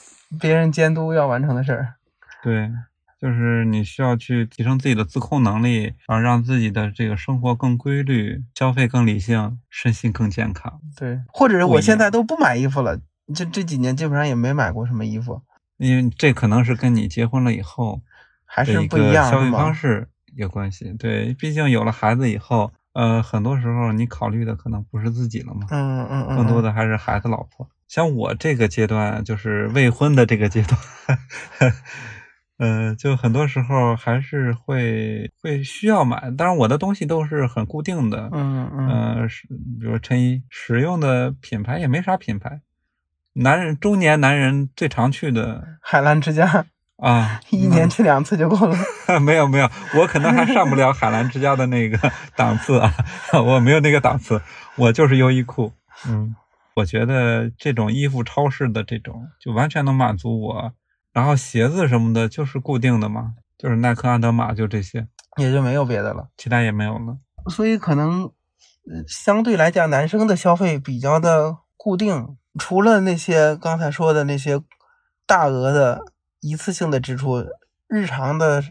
[0.41, 1.95] 别人监督要完成的事儿。
[2.43, 2.71] 对。
[3.21, 10.81] 就是你需要去提升自己的自控能力，然后让自己的这个生活更规律，消费更理性，身心更健康。
[10.97, 12.99] 对，或者是我现在都不买衣服了，
[13.33, 15.41] 这这几年基本上也没买过什么衣服。
[15.83, 18.01] 因为这可能是跟你结婚了以后
[18.45, 20.93] 还是不一样消费方式有关系。
[20.99, 27.69] 对，毕竟有了孩子以后，呃，很多时候你考虑的可能不是自己了嘛，嗯嗯嗯，更多的还是孩子、老婆。
[27.89, 30.79] 像我这个阶段，就是未婚的这个阶段。
[32.59, 42.61] 呃，就很多时候还是会会需要买，当然我的东西都是很固定的，嗯嗯，呃，是比如衬衣，使用的品牌也没啥品牌，
[43.35, 46.67] 男人中年男人最常去的海澜之家
[46.97, 48.77] 啊， 一年去两次就够了。
[49.21, 51.99] 没有没有，我可能还上不了海澜之家的那个
[52.37, 52.93] 档次啊，
[53.45, 54.41] 我没有那个档次，
[54.77, 55.73] 我就是优衣库。
[56.07, 56.35] 嗯，
[56.77, 60.73] 我觉得这种衣服超市的这种就完全能满足我。
[61.13, 67.19] 然后鞋子什么的，就是固定的嘛，就是耐克、安德玛，就这些，也就没有别的了，其他也没有了。
[67.51, 68.31] 所以可能
[69.07, 74.63] 相对来讲，男生的消费比较的固定，除了那些刚才说的那些
[75.27, 76.05] 大额的
[76.41, 77.45] 一次性的支出，
[77.89, 78.63] 日常的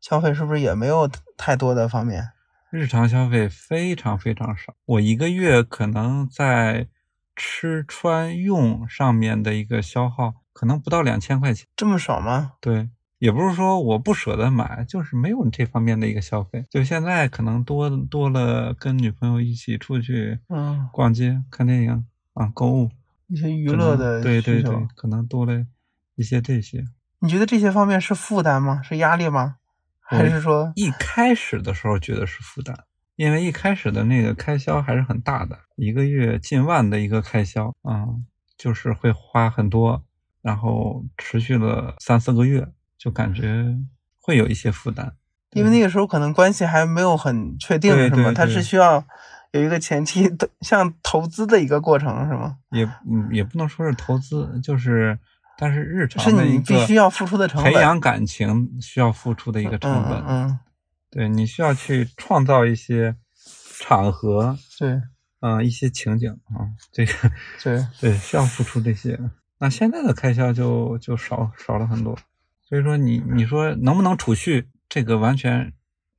[0.00, 2.30] 消费是不是也没有太多的方面？
[2.70, 6.88] 日常消费非常非常少，我一个月可能在
[7.36, 10.32] 吃穿用上面的一个消耗。
[10.54, 12.52] 可能不到两千块钱，这么少吗？
[12.60, 16.64] 对，也不是说我不舍得买，就是没有这方面的一个消费。
[16.70, 22.90] 就现在可能多多了，跟女朋友一起出去，嗯，逛街、看电影啊，购物
[23.28, 25.66] 一些娱乐的对对对，可能多了
[26.14, 26.84] 一些这些。
[27.20, 28.82] 你觉得这些方面是负担吗？
[28.82, 29.56] 是压力吗？
[30.00, 32.76] 还是说一开始的时候觉得是负担？
[33.16, 38.06] 因为一开始的那个开销还是很大的，一个月近万的一个开销啊，
[38.58, 40.04] 就是会花很多。
[40.42, 42.68] 然后持续了三四个月，
[42.98, 43.64] 就感觉
[44.20, 45.10] 会有一些负担，
[45.52, 48.30] 因为那个时候可能关系还没有很确定，是吗？
[48.34, 49.02] 他是需要
[49.54, 52.56] 有一个前期的像投资的一个过程，是吗？
[52.72, 55.16] 也嗯，也不能说是投资，就是
[55.56, 60.58] 但是日常是你必须要付出的成本，培养感情需要付出的一个成本，嗯，
[61.08, 63.14] 对你需要去创造一些
[63.80, 65.00] 场合，对，
[65.38, 67.12] 嗯，一些情景啊，这个
[67.62, 67.86] 对。
[68.00, 69.16] 对，需要付出这些。
[69.58, 72.18] 那现在的开销就就少少了很多，
[72.68, 75.72] 所以说你你说能不能储蓄，这个完全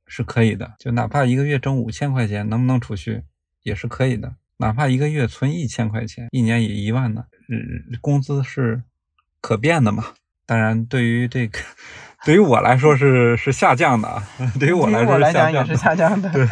[0.06, 3.22] 是可以的，就哪怕一个月挣五千块钱，能不能储蓄
[3.62, 8.82] 也是可以的，哪怕一个月存一千块钱，一年也一万呢，嗯，工资是
[9.40, 10.04] 可变的嘛。
[10.46, 11.58] 当然，对于这个，
[12.24, 14.22] 对于我来说是是下降的啊，
[14.60, 16.30] 对于我来说讲也是下降的。
[16.30, 16.46] 对，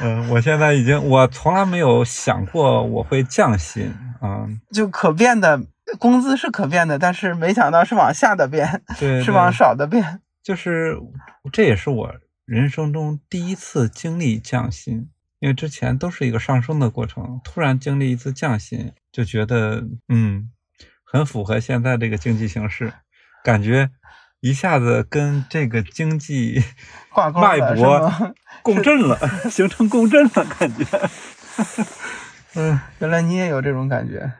[0.00, 5.60] 嗯，我现在已经，我从来没有想过我会降薪啊，就可变的。
[6.00, 10.20] 工资是可变的，但是没想到是往下的变，对，是往少的变。
[10.42, 10.98] 就是
[11.52, 12.12] 这也是我
[12.46, 15.08] 人生中第一次经历降薪，
[15.40, 20.48] 因为之前都是一个上升的过程，突然经历一次降薪，就觉得嗯，
[21.02, 22.92] 很符合现在这个经济形势，
[23.42, 23.90] 感觉
[24.38, 26.62] 一下子跟这个经济
[27.12, 29.18] 挂钩脉搏 共振了，
[29.50, 30.84] 形成共振了，感觉。
[32.54, 34.32] 嗯，原来你也有这种感觉。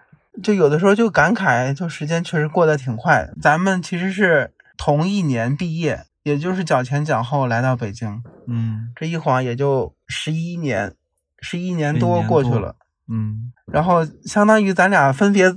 [0.45, 3.31] 就有的时候就感慨，就时间确实过得挺快。
[3.42, 10.92] 咱们其实是同一年毕业，也就是脚前脚后来到北京，嗯，这一晃也就十一年，
[11.40, 12.74] 十一年多过去了，
[13.08, 13.52] 嗯。
[13.70, 15.54] 然后相当于咱俩分别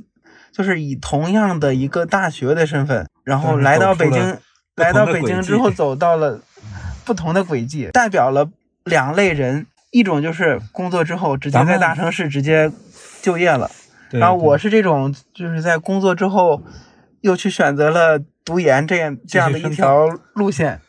[0.52, 4.38] 就是以同样的一个大学的身份，然后来到北京，
[4.76, 6.40] 来到北京之后走到了
[7.04, 8.48] 不同的轨迹，代表了
[8.84, 12.72] 两类人，一种就是工作之后直接在大城市直接
[13.24, 13.72] 就业了。
[14.12, 16.62] 然后我是这种，就是在工作之后，
[17.22, 20.82] 又去选择了读研这样这样的一条路线，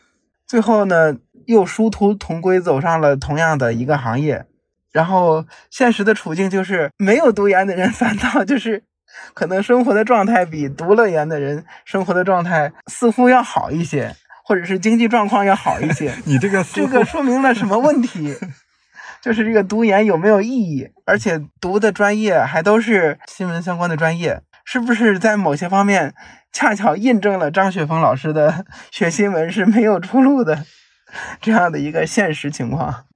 [0.46, 1.16] 最后呢
[1.46, 4.46] 又殊途同归，走上了同样的一个行业，
[4.92, 8.82] 然后现实的处境就是，没有读研的人 反倒就是
[9.34, 14.14] 可能生活的状态比读了研的人生活的状态似乎要好一些，
[14.44, 16.14] 或者是经济状况要好一些。
[16.24, 18.36] 你这个这个说明了什么问题？
[19.20, 24.40] 就是这个读研有没有意义，而且读的专业还都是新闻相关的专业，
[24.72, 26.14] 是不是在某些方面
[26.52, 30.64] 恰巧印证了张雪峰老师的学新闻是没有出路的
[31.40, 33.06] 这样的一个现实情况？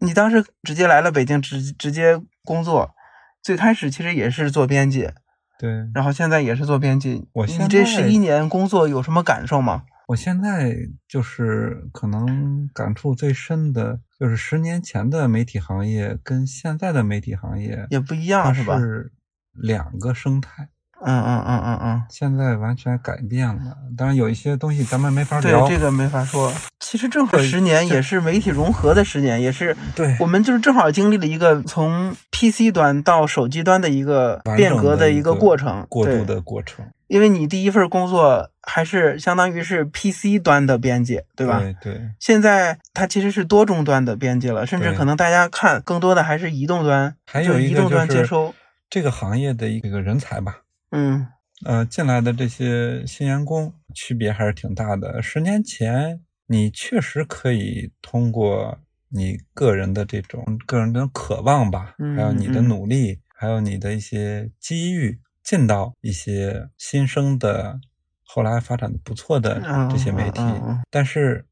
[0.00, 2.96] 你当时直接来了北京，直直接工作，
[3.40, 5.08] 最开始其实也是做编辑，
[5.56, 7.28] 对，然后现在也是做编辑。
[7.32, 9.84] 我现你这十一年工作有什么感受吗？
[10.08, 10.74] 我现在
[11.06, 18.80] 就是可能感触最深的，就是十年前的媒体行业跟现在的媒体行业也不一样是吧？
[18.80, 19.12] 是
[19.54, 20.68] 两个生态，
[21.04, 22.02] 嗯嗯嗯嗯嗯。
[22.08, 23.76] 现在完全改变了。
[23.96, 26.52] 当然有一些东西咱们没法聊，对，这个没法说。
[26.80, 35.86] 其实正好十年也是媒体融合的十年，也是对我们就是正好经历了一个从 PC 端到手机端的一个变革的一个过程。
[35.88, 41.60] 过渡的过程，因为你第一份工作还是相当于是 PC 端的编辑，对吧？
[41.60, 48.54] 对对现在它其实是多终端的编辑了，甚至可能大家看更多的还是移动端，还有移动端接收。
[48.92, 51.26] 这个行业的一个人才吧，嗯
[51.64, 55.22] 呃，进来的这些新员工区别还是挺大的。
[55.22, 58.78] 十年前，你确实可以通过
[59.08, 67.80] 你个人的这种个人的渴望吧，嗯还有你的嗯努力，还有你的一些机遇，进到一些新生的、
[68.24, 69.58] 后来发展的不错的
[69.90, 70.42] 这些媒体。
[70.42, 71.46] 嗯嗯嗯嗯但是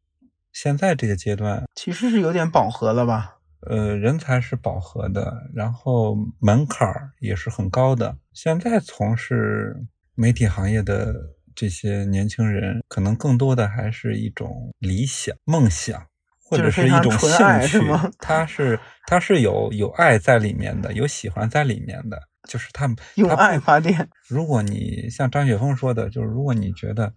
[0.53, 3.39] 现在这个阶段，其实是有点饱和了吧？
[3.67, 8.17] 呃，人才是饱和的，然后门槛儿也是很高的。
[8.33, 9.77] 现在从事
[10.15, 11.15] 媒体行业的
[11.55, 16.07] 这些年轻人，可能更多的还是一种理想、梦想，
[16.43, 17.81] 或者是一种兴趣。
[18.19, 22.19] 他是他是有有爱在里面的，有喜欢在里面的，
[22.49, 24.09] 就是他们用他爱发电。
[24.27, 27.13] 如果你像张雪峰说的，就是如果你觉得，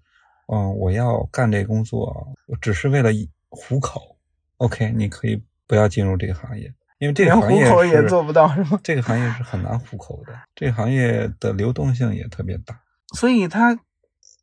[0.52, 3.12] 嗯，我要干这工作，我只是为了
[3.50, 4.18] 糊口
[4.58, 5.42] ，OK，你可以
[5.74, 12.80] 不要进入这个行业，因为这行业糊口也做不到是吗这个行业是很难糊口的，这个行业的流动性也特别大。
[13.16, 13.80] 所以它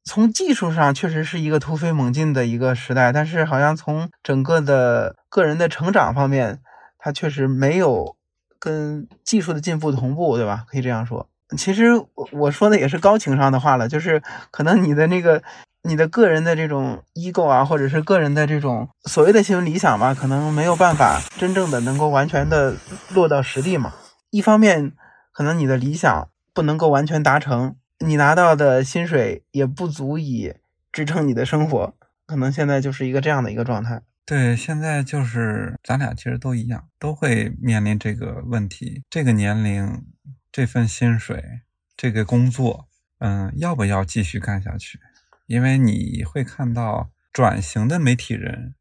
[0.04, 6.58] 从技术上确实是一个突飞猛进的一个时代，但是好像从整个的个人的成长方面，
[6.98, 8.16] 它确实没有
[8.58, 10.64] 跟技术的进步同步，对吧？
[10.68, 11.28] 可以这样说。
[11.56, 15.40] 其实我我说的也是高情商的话了，就是可能你的那个
[15.82, 22.76] 你的个人的这种 ego 啊，或者是个人的这种所谓的新闻理想吧，可能没有办法真正的能够完全的
[23.10, 23.94] 落到实地嘛。
[24.30, 24.92] 一方面，
[25.32, 30.54] 可能你的理想不能够完全达成，你拿到的薪水也不足以
[30.92, 31.94] 支撑你的生活，
[32.26, 34.02] 可能现在就是一个这样的一个状态。
[34.26, 39.02] 对，现在就是咱俩其实都一样，都会面临这个问题。
[39.10, 40.04] 这个年龄，
[40.52, 41.42] 这份薪水，
[41.96, 42.86] 这个工作，
[43.18, 45.00] 嗯，要不要继续干下去？
[45.50, 48.74] 因为你会看到转型的媒体人，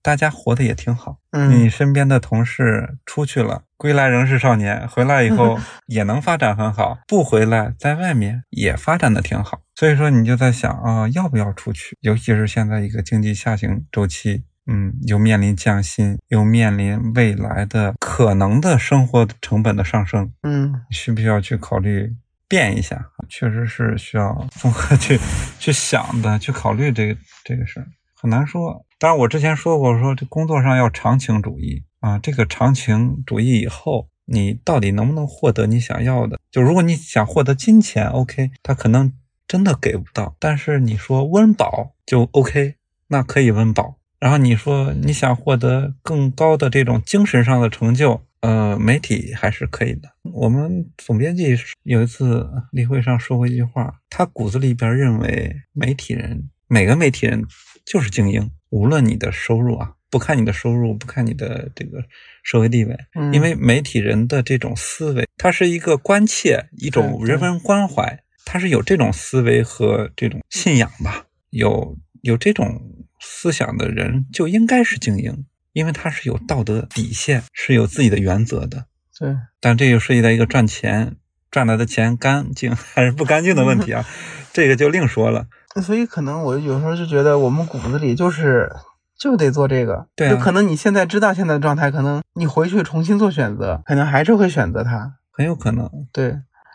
[0.00, 1.18] 大家活得也挺好。
[1.32, 9.62] 嗯你嗯，身边的同事出去了，归来仍是少年，回来以后 也能发展很好，不回来在外面也发展的挺好。
[9.74, 11.96] 所以说你就在想啊、要不要出去？
[12.02, 22.14] 尤其是现在一个经济下行周期，嗯，又面临降薪，又面临未来的可能的生活成本的上升，嗯，需不需要去考虑
[22.54, 23.04] 变一下？
[23.28, 25.18] 确实是需要综合去
[25.58, 28.86] 去想的，去考虑这个这个事儿，很难说。
[28.96, 36.38] 当然，我之前说过，说这工作上要长情主义啊，这个长情主义以后，你到底能不能获得你想要的？
[36.52, 39.12] 就如果你想获得金钱，OK，他可能
[39.48, 42.76] 真的给不到，但是你说温饱就 OK，
[43.08, 43.96] 那可以温饱。
[44.20, 50.10] 然后你说你想获得更高的这种精神上的成就，呃，媒体还是可以的。
[50.22, 57.42] 我们总编辑有一次例会上说过一句话，他骨子里边认为媒体人每个媒体人
[57.86, 62.04] 就是精英，无论你的收入啊，不看你的收入，不看你的这个
[62.42, 78.86] 社会地位，嗯因为媒体人的这种思维，它是一个关切，一种人文关怀，他是有这种思维和这种信仰吧，有有这种思想的人就应该是精英，因为他是有道德底线，是有自己的原则的。
[79.18, 81.16] 对，但这又涉及到一个赚钱
[81.50, 84.04] 赚来的钱干净 还是不干净的问题啊，
[84.54, 85.46] 这个就另说了。
[85.82, 88.72] 所以可能我有时候就觉得我们骨子里就是
[89.18, 95.16] 就得做这个，对啊就可能你现在知道现在的状态，可能你回去重新做选择，可能还是会选择它。
[95.30, 96.28] 很有可能，对，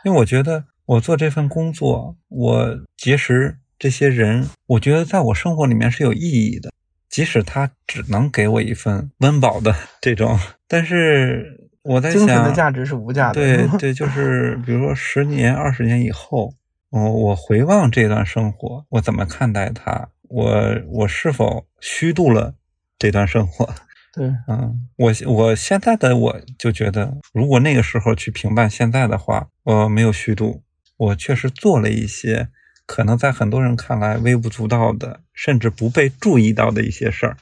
[0.04, 6.70] 因为我觉得我做这份工作，我结识这些人，我觉得在我生活里面是有意义的，
[7.10, 13.34] 即使他只能给我一份温饱的 这种，但是我在精神的价值是无价的。
[13.42, 16.54] 对对，就是比如说十年、二十年以后，
[16.92, 20.10] 我我回望这段生活，我怎么看待它？
[20.30, 22.54] 我我是否虚度了
[23.00, 23.68] 这段生活？
[24.14, 30.62] 对，嗯，我我现在的我就觉得，如果那个时候去评判现在的话，我没有虚度，
[30.98, 32.50] 我确实做了一些
[32.90, 37.38] 可能在很多人看来微不足道的，甚至不被注意到的一些事儿，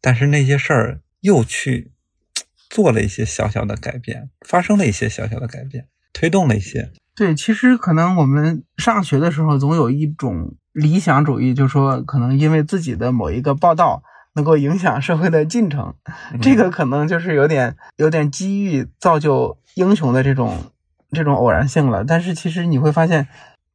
[0.00, 1.90] 但是那些事儿又去
[2.70, 6.92] 做了一些小小的改变，发生了一些小小的改变，推动了一些。
[7.16, 14.00] 对，其实可能我们上学的时候总有一种理想主义，就说可能因为自己的某一个报道
[14.36, 15.92] 能够影响社会的进程，
[16.40, 20.70] 这个可能就是有点有点机遇造就英雄的这种
[21.10, 22.04] 这种偶然性了。
[22.04, 23.26] 但是其实你会发现，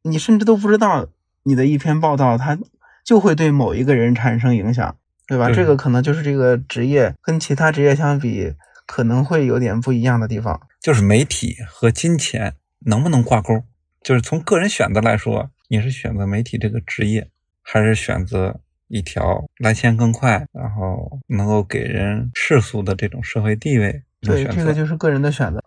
[0.02, 1.08] 你甚至都不知道
[1.42, 2.58] 你的一篇报道，它
[3.04, 4.96] 就会对某一个人产生影响，
[5.26, 5.46] 对吧？
[5.46, 8.54] 对这个可能就是这个职业跟其他职业相比，
[8.86, 10.60] 可能会有点不一样的地方。
[10.80, 13.62] 就是媒体和金钱能不能挂钩？
[14.02, 17.28] 就是从个人选择来说，你是选择媒体这个职业，
[17.62, 24.02] 还是选择一条来钱更快，然后能够给人世俗的这种社会地位？
[24.22, 25.62] 对，这个就是个人的选择。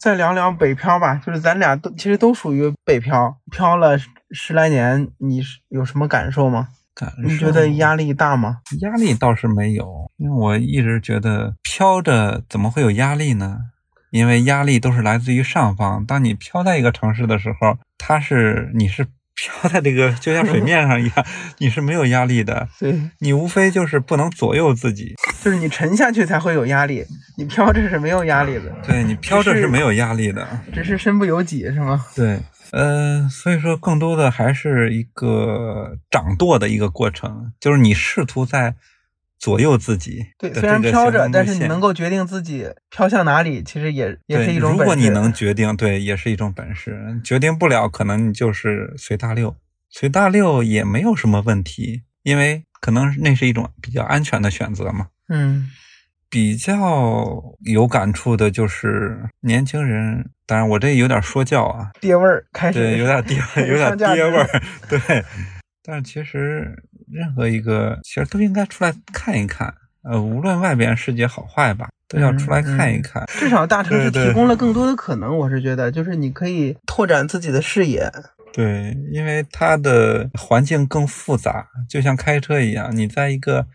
[0.00, 3.98] 再聊聊北漂吧，就是咱俩都其实都属于北漂，漂了
[4.30, 6.68] 十来年，你是有什么感受吗？
[6.94, 8.60] 感你觉得压力大吗？
[8.80, 13.58] 压力倒是没有，因为我一直觉得漂着怎么会有压力呢？
[14.10, 16.04] 因为压力都是来自于上方。
[16.06, 19.06] 当你漂在一个城市的时候，它是你是
[19.40, 21.26] 飘在这个就像水面上一样，
[21.58, 22.68] 你是没有压力的。
[22.78, 25.14] 对，你无非就是不能左右自己。
[25.42, 27.02] 就是你沉下去才会有压力，
[27.38, 28.70] 你飘着是没有压力的。
[28.86, 32.04] 对你飘着是没有压力的，只是身不由己，是吗？
[32.14, 32.38] 对，
[32.72, 38.74] 呃，所以说更多的还是一个掌舵的一个过程，就是你试图在
[39.40, 40.24] 左右自己。
[40.38, 47.20] 对，虽然飘着，但是你能够决定自己飘向哪里，其实也也是一种如果你能决定，对，也是一种本事。
[47.24, 49.56] 决定不了，可能你就是随大溜，
[49.88, 55.08] 随大溜也没有什么问题，因为可能那是一种比较安全的选择嘛。
[55.28, 55.70] 嗯，
[56.28, 65.24] 比较有感触的就是年轻人，当然我这有点说教啊，爹味儿开始，对，有点爹，有点爹味儿，对。
[65.82, 66.76] 但是其实
[67.12, 73.22] 任何一个其实都应该出来看一看，呃，无论外边世界好坏吧，都要出来看一看。
[73.22, 78.10] 嗯嗯、至少大城市提供了更多的可能，我是觉得，就是你可以拓展自己的视野。
[78.52, 83.66] 对，因为它的环境更复杂，就像开车一样，你在一个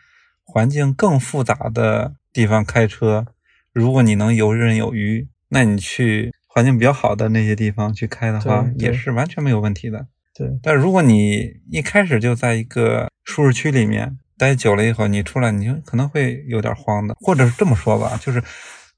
[0.43, 3.25] 环境更复杂的地方开车，
[3.71, 10.07] 如果你能游刃有余，那你去环境比较好的那些地方去开的话，也是完全没有问题的。
[10.37, 18.43] 对，但如果你一开始就在一个舒适区里面待久了以后，你出来，你就可能会有点慌的，或者是这么说吧，就是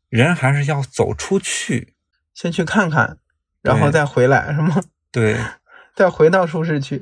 [0.09, 1.93] 人还是要走出去，
[2.33, 3.19] 先去看看，
[3.61, 4.81] 然后再回来，是吗？
[5.13, 5.37] 对，
[5.95, 6.99] 再回到舒适区。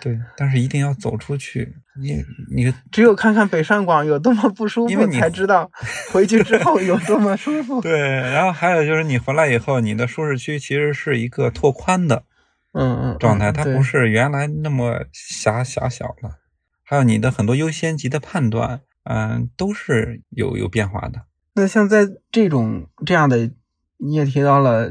[0.00, 1.74] 对，但是一定要走出去。
[2.00, 5.68] 你你 只有看看北上广有多么不舒服，因为你才知道
[6.12, 7.80] 回去之后有多么舒服。
[7.82, 12.22] 对，然后还有就是你回来以后，你的舒适区其实是一个拓宽的。
[12.74, 16.38] 嗯嗯，状态它不是原来那么狭狭小了，
[16.82, 21.22] 还有你的很多优先级的判断，嗯，都是有有变化的。
[21.54, 23.50] 那像在这种这样的，
[23.98, 24.90] 你也提到了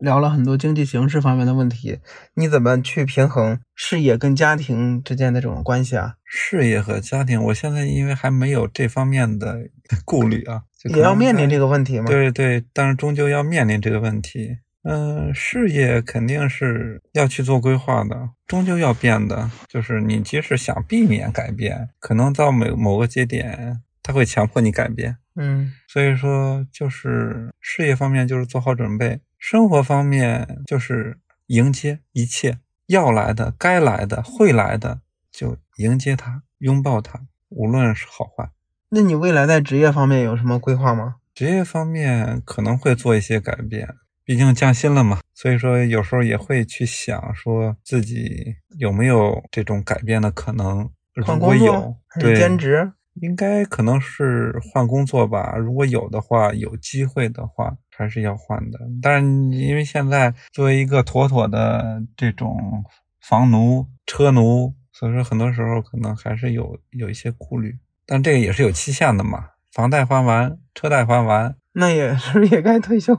[0.00, 1.98] 聊了很多经济形势方面的问题，
[2.34, 6.14] 你怎么去平衡事业跟家庭之间的这种关系啊？
[6.24, 9.68] 事业和家庭，我现在因为还没有这方面的
[10.06, 10.62] 顾虑啊，
[10.94, 12.06] 也要面临这个问题吗？
[12.06, 14.58] 对对，但是终究要面临这个问题。
[14.90, 19.50] 嗯，事业肯定是要去做规划的，终究要变的。
[19.68, 25.18] 就是你即使想避免改变，可能到某某个节点，他会强迫你改变。
[25.36, 31.18] 嗯，所以说，就是事业方面就是做好准备，生活方面就是
[31.48, 37.20] 迎接一切要来的、该来的、会来的，就迎接它，拥抱它，
[37.50, 38.50] 无论是好坏。
[38.88, 41.16] 那你未来在职业方面有什么规划吗？
[41.34, 43.96] 职业方面可能会做一些改变。
[44.28, 50.86] 毕竟降薪了嘛，所以说有时候也会去想，说自己有没有这种改变的可能。
[51.14, 55.56] 如果有，对，兼职应该可能是换工作吧。
[55.56, 58.78] 如果有的话，有机会的话，还是要换的。
[59.00, 59.26] 但是
[59.56, 62.84] 因为现在作为一个妥妥的这种
[63.22, 67.78] 房奴、车奴，所以说很多时候可能还是有有一些顾虑。
[68.04, 71.56] 但这个也是有期限的嘛，房贷还完，车贷还完。
[71.78, 73.16] 那也 是也该退休，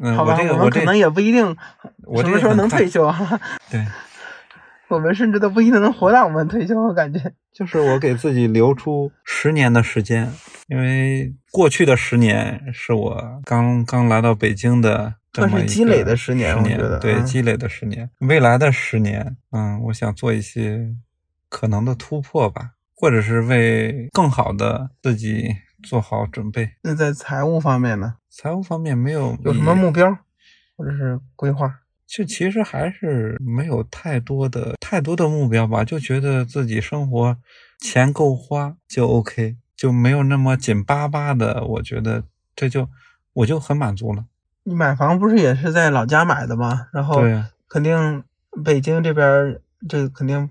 [0.00, 1.56] 嗯，好吧，我这个们可能也不一定
[2.04, 3.40] 我什么时候能退休啊。
[3.70, 3.84] 对，
[4.88, 7.32] 我们甚至都不一定能活到我们退休，我感觉。
[7.52, 10.32] 就是我给自己留出十年的时间，
[10.68, 18.08] 因为过去的十年是我刚刚来到北京的算是积累的十十年我觉得对，嗯积累的十年。
[18.20, 20.88] 未来的十年，嗯，我想做一些
[21.48, 25.52] 可能的突破吧，或者是为更好的自己
[25.82, 26.72] 做好准备。
[26.82, 30.16] 那在财务方面呢，财务方面没有有什么目标
[30.76, 31.80] 或者是规划？
[32.06, 37.36] 就其实还是没有太多的太多的目标吧，就觉得自己生活
[37.80, 41.64] 钱够花就 OK，就没有那么紧巴巴的。
[41.64, 42.24] 我觉得
[42.56, 42.88] 这就
[43.34, 44.24] 我就很满足了。
[44.64, 46.88] 你买房不是也是在老家买的吗？
[46.92, 47.22] 然后，
[47.68, 48.24] 肯定
[48.64, 50.48] 北京这边儿这肯定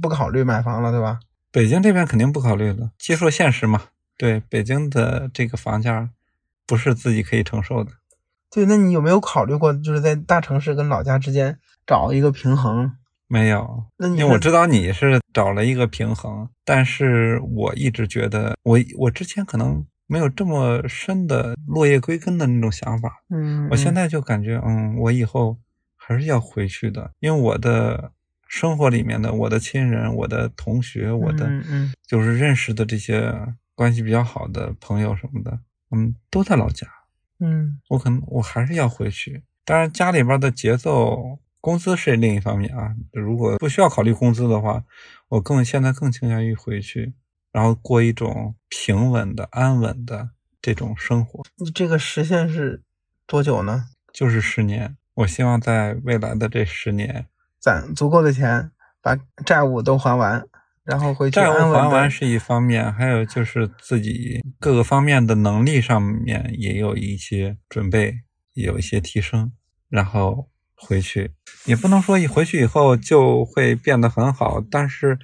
[0.00, 1.18] 不考虑买房了，对吧？
[1.50, 3.82] 北京这边肯定不考虑了，接受现实嘛。
[4.22, 6.08] 对，北京的这个房价
[6.64, 7.90] 不是自己可以承受的。
[8.48, 12.92] 对，那你有没有考虑过，就是在大城市跟老家之间找一个平衡？
[13.26, 23.24] 没有，那你因为我知道你是找了一个平衡，但是我一直觉得我我之前可能没有这么深的落叶归根的那种想法。
[23.28, 25.58] 嗯，我现嗯在就感觉，嗯，我以后
[25.96, 28.12] 还是要回去的，因为我的
[28.46, 31.50] 生活里面的我的亲人、我的同学、我的
[32.06, 33.34] 就是认识的这些
[33.74, 35.58] 关系比较好的朋友什么的，
[35.90, 36.86] 嗯，都在老家。
[37.40, 39.42] 嗯我可能我还是要回去。
[39.64, 42.94] 当然，家里边的节奏、工资是另一方面啊。
[43.12, 44.84] 如果不需要考虑工资的话，
[45.28, 47.14] 我更现在更倾向于回去，
[47.50, 51.42] 然后过一种平稳的、安稳的这种生活。
[51.56, 52.82] 你这个时限是
[53.26, 53.86] 多久呢？
[54.12, 57.26] 就是十年，我希望在未来的这十年，
[57.58, 58.70] 攒足够的钱，
[59.00, 60.46] 把债务都还完，
[60.84, 62.10] 然后回去债务安稳还完。
[62.10, 68.14] 是一方面，还有就是自己各个方面的能力上面也有一些准备，
[68.54, 69.52] 也有一些提升，
[69.88, 71.30] 然后回去
[71.66, 75.18] 也不能说一回去以后就会变得很好，但是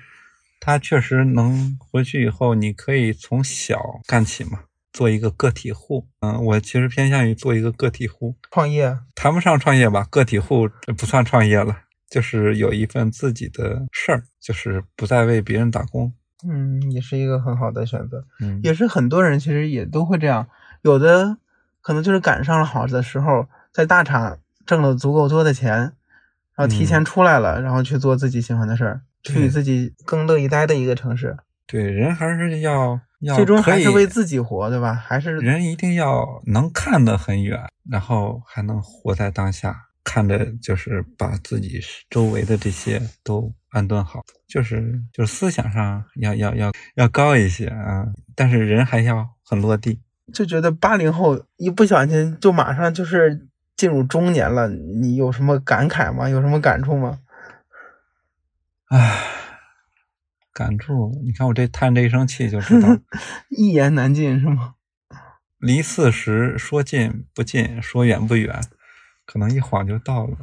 [0.61, 6.07] 他确实能回去以后，你可以从小干起嘛，做一个个体户。
[6.21, 11.77] 嗯，我其实偏向于做一个个体户，创业，谈不上创业吧，个体户这不算创业了，
[12.09, 16.13] 就是有一份自己的事儿，就是不再为别人打工。
[16.49, 18.25] 嗯，也是一个很好的选择。
[18.41, 20.47] 嗯，也是很多人其实也都会这样，
[20.83, 21.37] 有的
[21.81, 25.77] 可能就是赶上了好的时候，在大厂挣了足够多的钱，
[26.55, 31.37] 然后提前出来了，然后去做自己喜欢的事儿，去自己更乐意待的一个城市，
[31.67, 34.95] 对，人还是要要最终还是为自己活，对吧？
[34.95, 37.59] 还是人一定要能看得很远，
[37.91, 41.79] 然后还能活在当下，看着就是把自己
[42.09, 50.01] 周围的这些都安顿好，就是就是思想上要要要要高一些啊，但是人还要很落地。
[50.33, 53.47] 就觉得八零后一不小心就马上就是
[53.77, 56.27] 进入中年了，你有什么感慨吗？
[56.27, 57.19] 有什么感触吗？
[58.89, 59.23] 唉，
[60.55, 62.89] 感触，你看我这叹这一声气就知道，
[63.51, 64.77] 一言难尽是吗？
[65.59, 68.61] 离四十说近不近，说远不远，
[69.31, 70.37] 可能一晃就到了。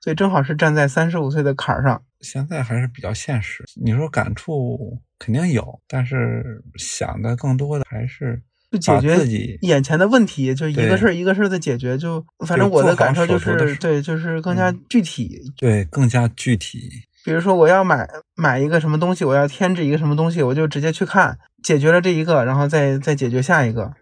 [0.00, 3.64] 所以正好是站在三十五岁的坎儿上，现在还是比较现实。
[3.80, 11.96] 你说感触肯定有，但是想的更多的还是就解决自己眼前的问题，就一个事儿一个事儿的解决。
[11.96, 15.40] 就反正我的感受就是，对，就是更加嗯具体。
[15.56, 16.88] 对更加具体。
[17.24, 23.92] 比如说我要买买一个什么东西，我要添置一个什么东西，我就直接去看，解决了这一个，然后再再解决下一个。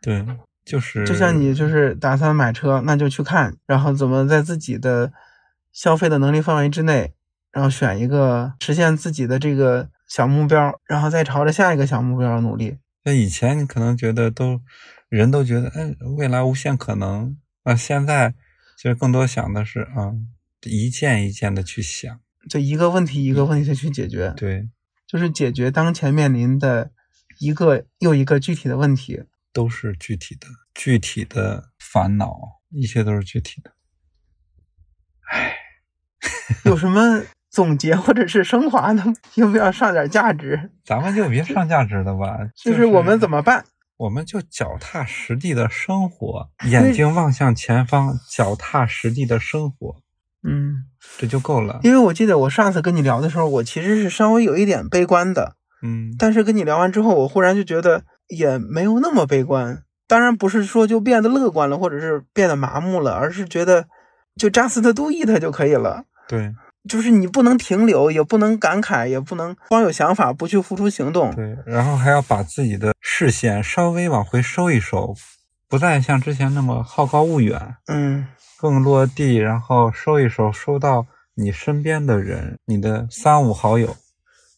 [0.00, 0.24] 对，
[0.70, 5.12] 就是就像你就是打算买车，那就去看，然后怎么在自己的
[5.72, 7.12] 消费的能力范围之内，
[7.50, 12.78] 然后选一个实现自己的这个小目标，然后再朝着下一个小目标努力。
[13.02, 14.60] 那以前你可能觉得都
[15.08, 17.36] 人都觉得，哎，未来无限可能。
[17.64, 18.34] 那现在
[18.76, 20.14] 其实更多想的是啊，
[20.62, 22.20] 一件一件的去想。
[22.48, 24.68] 就一个问题一个问题的去解决，对，
[25.08, 26.92] 就是解决当前面临的
[27.40, 29.24] 一个又一个具体的问题。
[29.52, 33.72] 都是具体的，具体的烦恼，一切都是具体的。
[36.64, 39.02] 有什么总结或者是升华的？
[39.36, 40.70] 要不要上点价值？
[40.84, 43.64] 咱们就别上价值了吧，就是我们怎，么办？
[43.96, 50.00] 我们就脚踏实地的生活，眼睛望向前方，脚踏实地的生活，
[50.42, 50.86] 嗯，
[51.18, 51.80] 这就够了。
[51.82, 55.56] 因为我记得我上次跟你聊的时候，我其实是稍微有一点悲观的。
[55.82, 59.84] 嗯，但是跟你聊完之后，我忽然就觉得也没有那么悲观。
[60.10, 63.86] 当然不是说就变得乐观了，或者是变得麻木了，而是觉得
[64.34, 66.02] 就 just do it 就可以了。
[66.26, 66.52] 对
[66.88, 71.32] 就是你不能停留，也不能感慨，也不能光有想法不去付出行动。
[71.36, 75.14] 对，然后还要把自己的视线稍微往回收一收，
[75.68, 78.26] 不再像之前那么好高骛远，嗯，
[78.58, 83.94] 更落地，然后收一收，收到你身边的人，你的三五好友，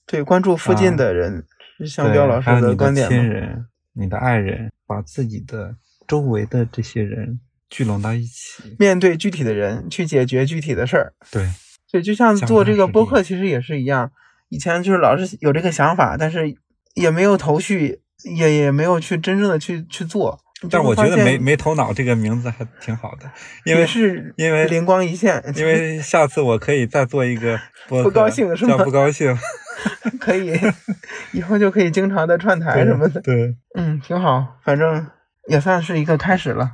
[0.06, 1.44] 对，关注附近的人，
[1.78, 3.08] 是向彪老师还有你观点？
[3.08, 5.76] 亲人、你的爱人，把自己的
[6.06, 8.76] 周围的这些人聚拢到一起。
[8.78, 11.12] 面对具体的人，去解决具体的事儿。
[11.30, 11.48] 对，
[11.90, 14.10] 对，就像做这个播客，其实也是一样。
[14.48, 16.54] 以前就是老是有这个想法，但是
[16.94, 18.00] 也没有头绪，
[18.36, 20.41] 也也没有去真正的去去做。
[20.70, 23.30] 但我觉得没没头脑这个名字还挺好的，
[23.64, 27.58] 因为是因为灵光一现，因为下次我可以再做一个
[27.88, 29.36] 不高兴是叫吗不高兴，
[30.20, 30.52] 可以
[31.32, 33.20] 以后就可以经常的串台什么的。
[33.20, 35.06] 对，嗯，挺好，反正
[35.48, 36.72] 也算是一个开始了。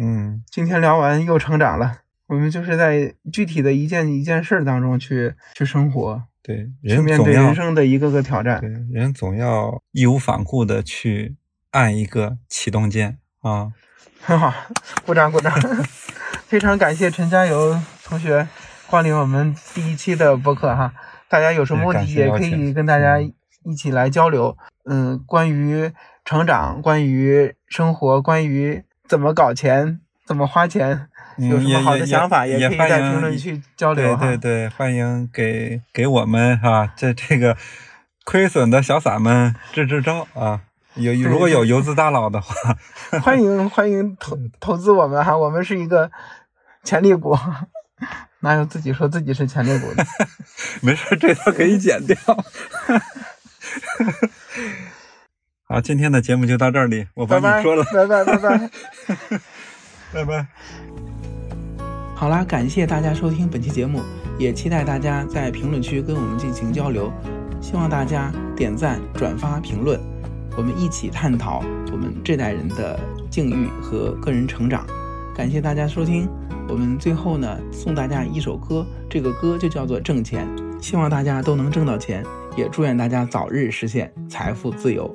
[0.00, 8.70] 嗯，今天聊完又成长了，我们就是在具体的一件一件事儿当中去去生活，对，去面人总要对人生的一个个挑战对。
[8.92, 11.36] 人总要义无反顾的去
[11.72, 13.18] 按一个启动键
[13.48, 13.72] 啊。
[14.20, 14.52] 很好，
[15.06, 15.52] 鼓掌鼓掌！
[16.46, 18.46] 非常感谢陈加油同学
[18.86, 20.92] 光临我们第一期的播客哈，
[21.28, 23.32] 大家有什么问题也可以跟大家嗯
[23.64, 24.56] 一起来交流。
[24.84, 25.92] 嗯，关于
[26.24, 34.36] 成长，关于生活，关于怎么搞钱，怎么花钱，有什么好的想法，也可以在评论区交流对。
[34.36, 37.56] 对对，欢迎给给我们哈、这这个
[38.24, 40.62] 亏损的小散们支支招啊！
[40.98, 42.54] 有如果有游资大佬的话，
[43.22, 46.10] 欢迎欢迎投投资我们哈，我们是一个
[46.82, 47.36] 潜力股，
[48.40, 50.04] 哪有自己说自己是潜力股的？
[50.82, 52.16] 没事，这段可以剪掉。
[55.64, 58.70] 好，今天的节目就到这里，我帮你说了，拜拜拜拜。
[60.12, 60.46] 拜拜。
[62.16, 64.02] 好啦，感谢大家收听本期节目，
[64.38, 67.12] 也期待大家在评论区跟我们进行交流。
[67.60, 70.00] 希望大家点赞、转发、评论，
[70.58, 72.98] 我们一起探讨我们这代人的
[73.30, 74.84] 境遇和个人成长。
[75.32, 76.28] 感谢大家收听，
[76.68, 80.48] 我们最后呢送大家一首歌，这个歌就叫做《挣钱》，
[80.84, 82.24] 希望大家都能挣到钱，
[82.56, 85.14] 也祝愿大家早日实现财富自由。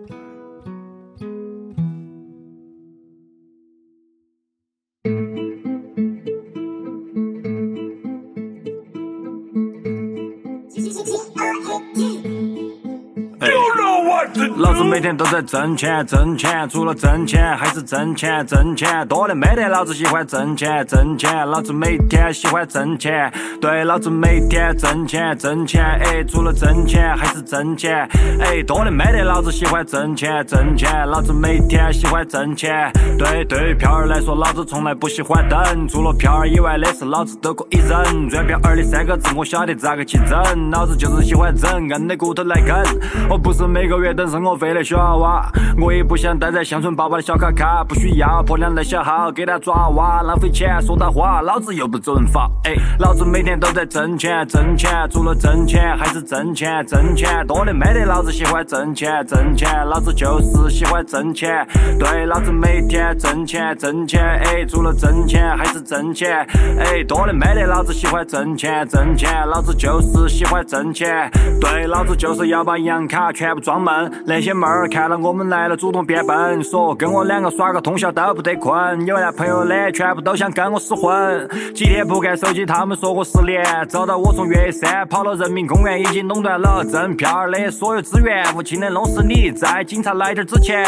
[14.84, 19.08] 子每天都在挣钱，挣钱，除了挣钱还是挣钱，挣钱。
[19.08, 23.32] 多的没得，老子喜欢挣钱，挣钱，老子每天喜欢挣钱，
[23.62, 28.08] 对，老子每天挣钱，挣钱，哎，除了挣钱还是挣钱，
[28.42, 42.84] 哎，多的没得，老子喜欢挣钱，挣钱，老子每天喜欢挣钱，对，对于票儿来说，老子从来不喜欢等，除了票儿以外的事，老子都可以忍，赚票儿的三个字，我晓得咋个去整，老子就是喜欢整，硬的骨头来啃，
[43.30, 45.50] 我不是每个月等生活费的小娃，
[45.80, 61.68] 我也不想待在乡村爸爸的小卡卡，不需要婆娘来小号给他抓娃，浪费钱说大话，老子又不走人法，哎，老子每天都在挣钱，挣钱，除了挣钱还是挣钱，挣钱多的没得，老子喜欢挣钱，挣钱，老子就是喜欢挣钱，
[62.00, 66.46] 对，老子每天挣钱，挣钱，哎，除了挣钱还是挣钱，
[66.80, 74.12] 哎，多的没得，老子喜欢挣钱，挣钱，老子就是喜欢挣钱，对，老子就是要把银行卡全部装满。
[74.26, 79.06] 那些妹儿看到我们来了，主动变笨，说跟我两个耍个通宵都不得困。
[79.06, 83.62] 有男朋友的全部都想跟我死混，几天不看手机，他们说我失联。
[83.90, 88.42] 找到我从岳山跑到人民公园，已经垄断了挣票儿的所有资源。
[88.56, 90.86] 无情的弄死你，在警察来点之前，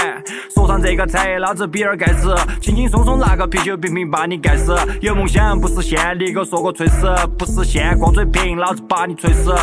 [0.54, 4.74] 说上这个产业，老子比尔盖茨，轻轻松松拿个啤酒瓶瓶把你盖死。
[5.02, 9.54] 有梦想不实现，你给我说个锤死，不实现光嘴贫，老子把你锤死。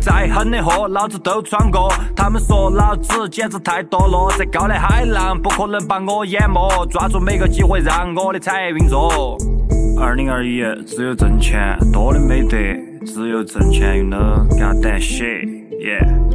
[0.00, 1.92] 再狠的货，老子都闯过。
[2.16, 6.86] 他们说老子简直太堕落，这高的海浪不可能把我淹没。
[6.90, 9.36] 抓住每个机会，让我的产业运作。
[10.00, 16.27] 二零二一，只有挣钱，多的没得，只有挣钱，you know，got that shit，yeah。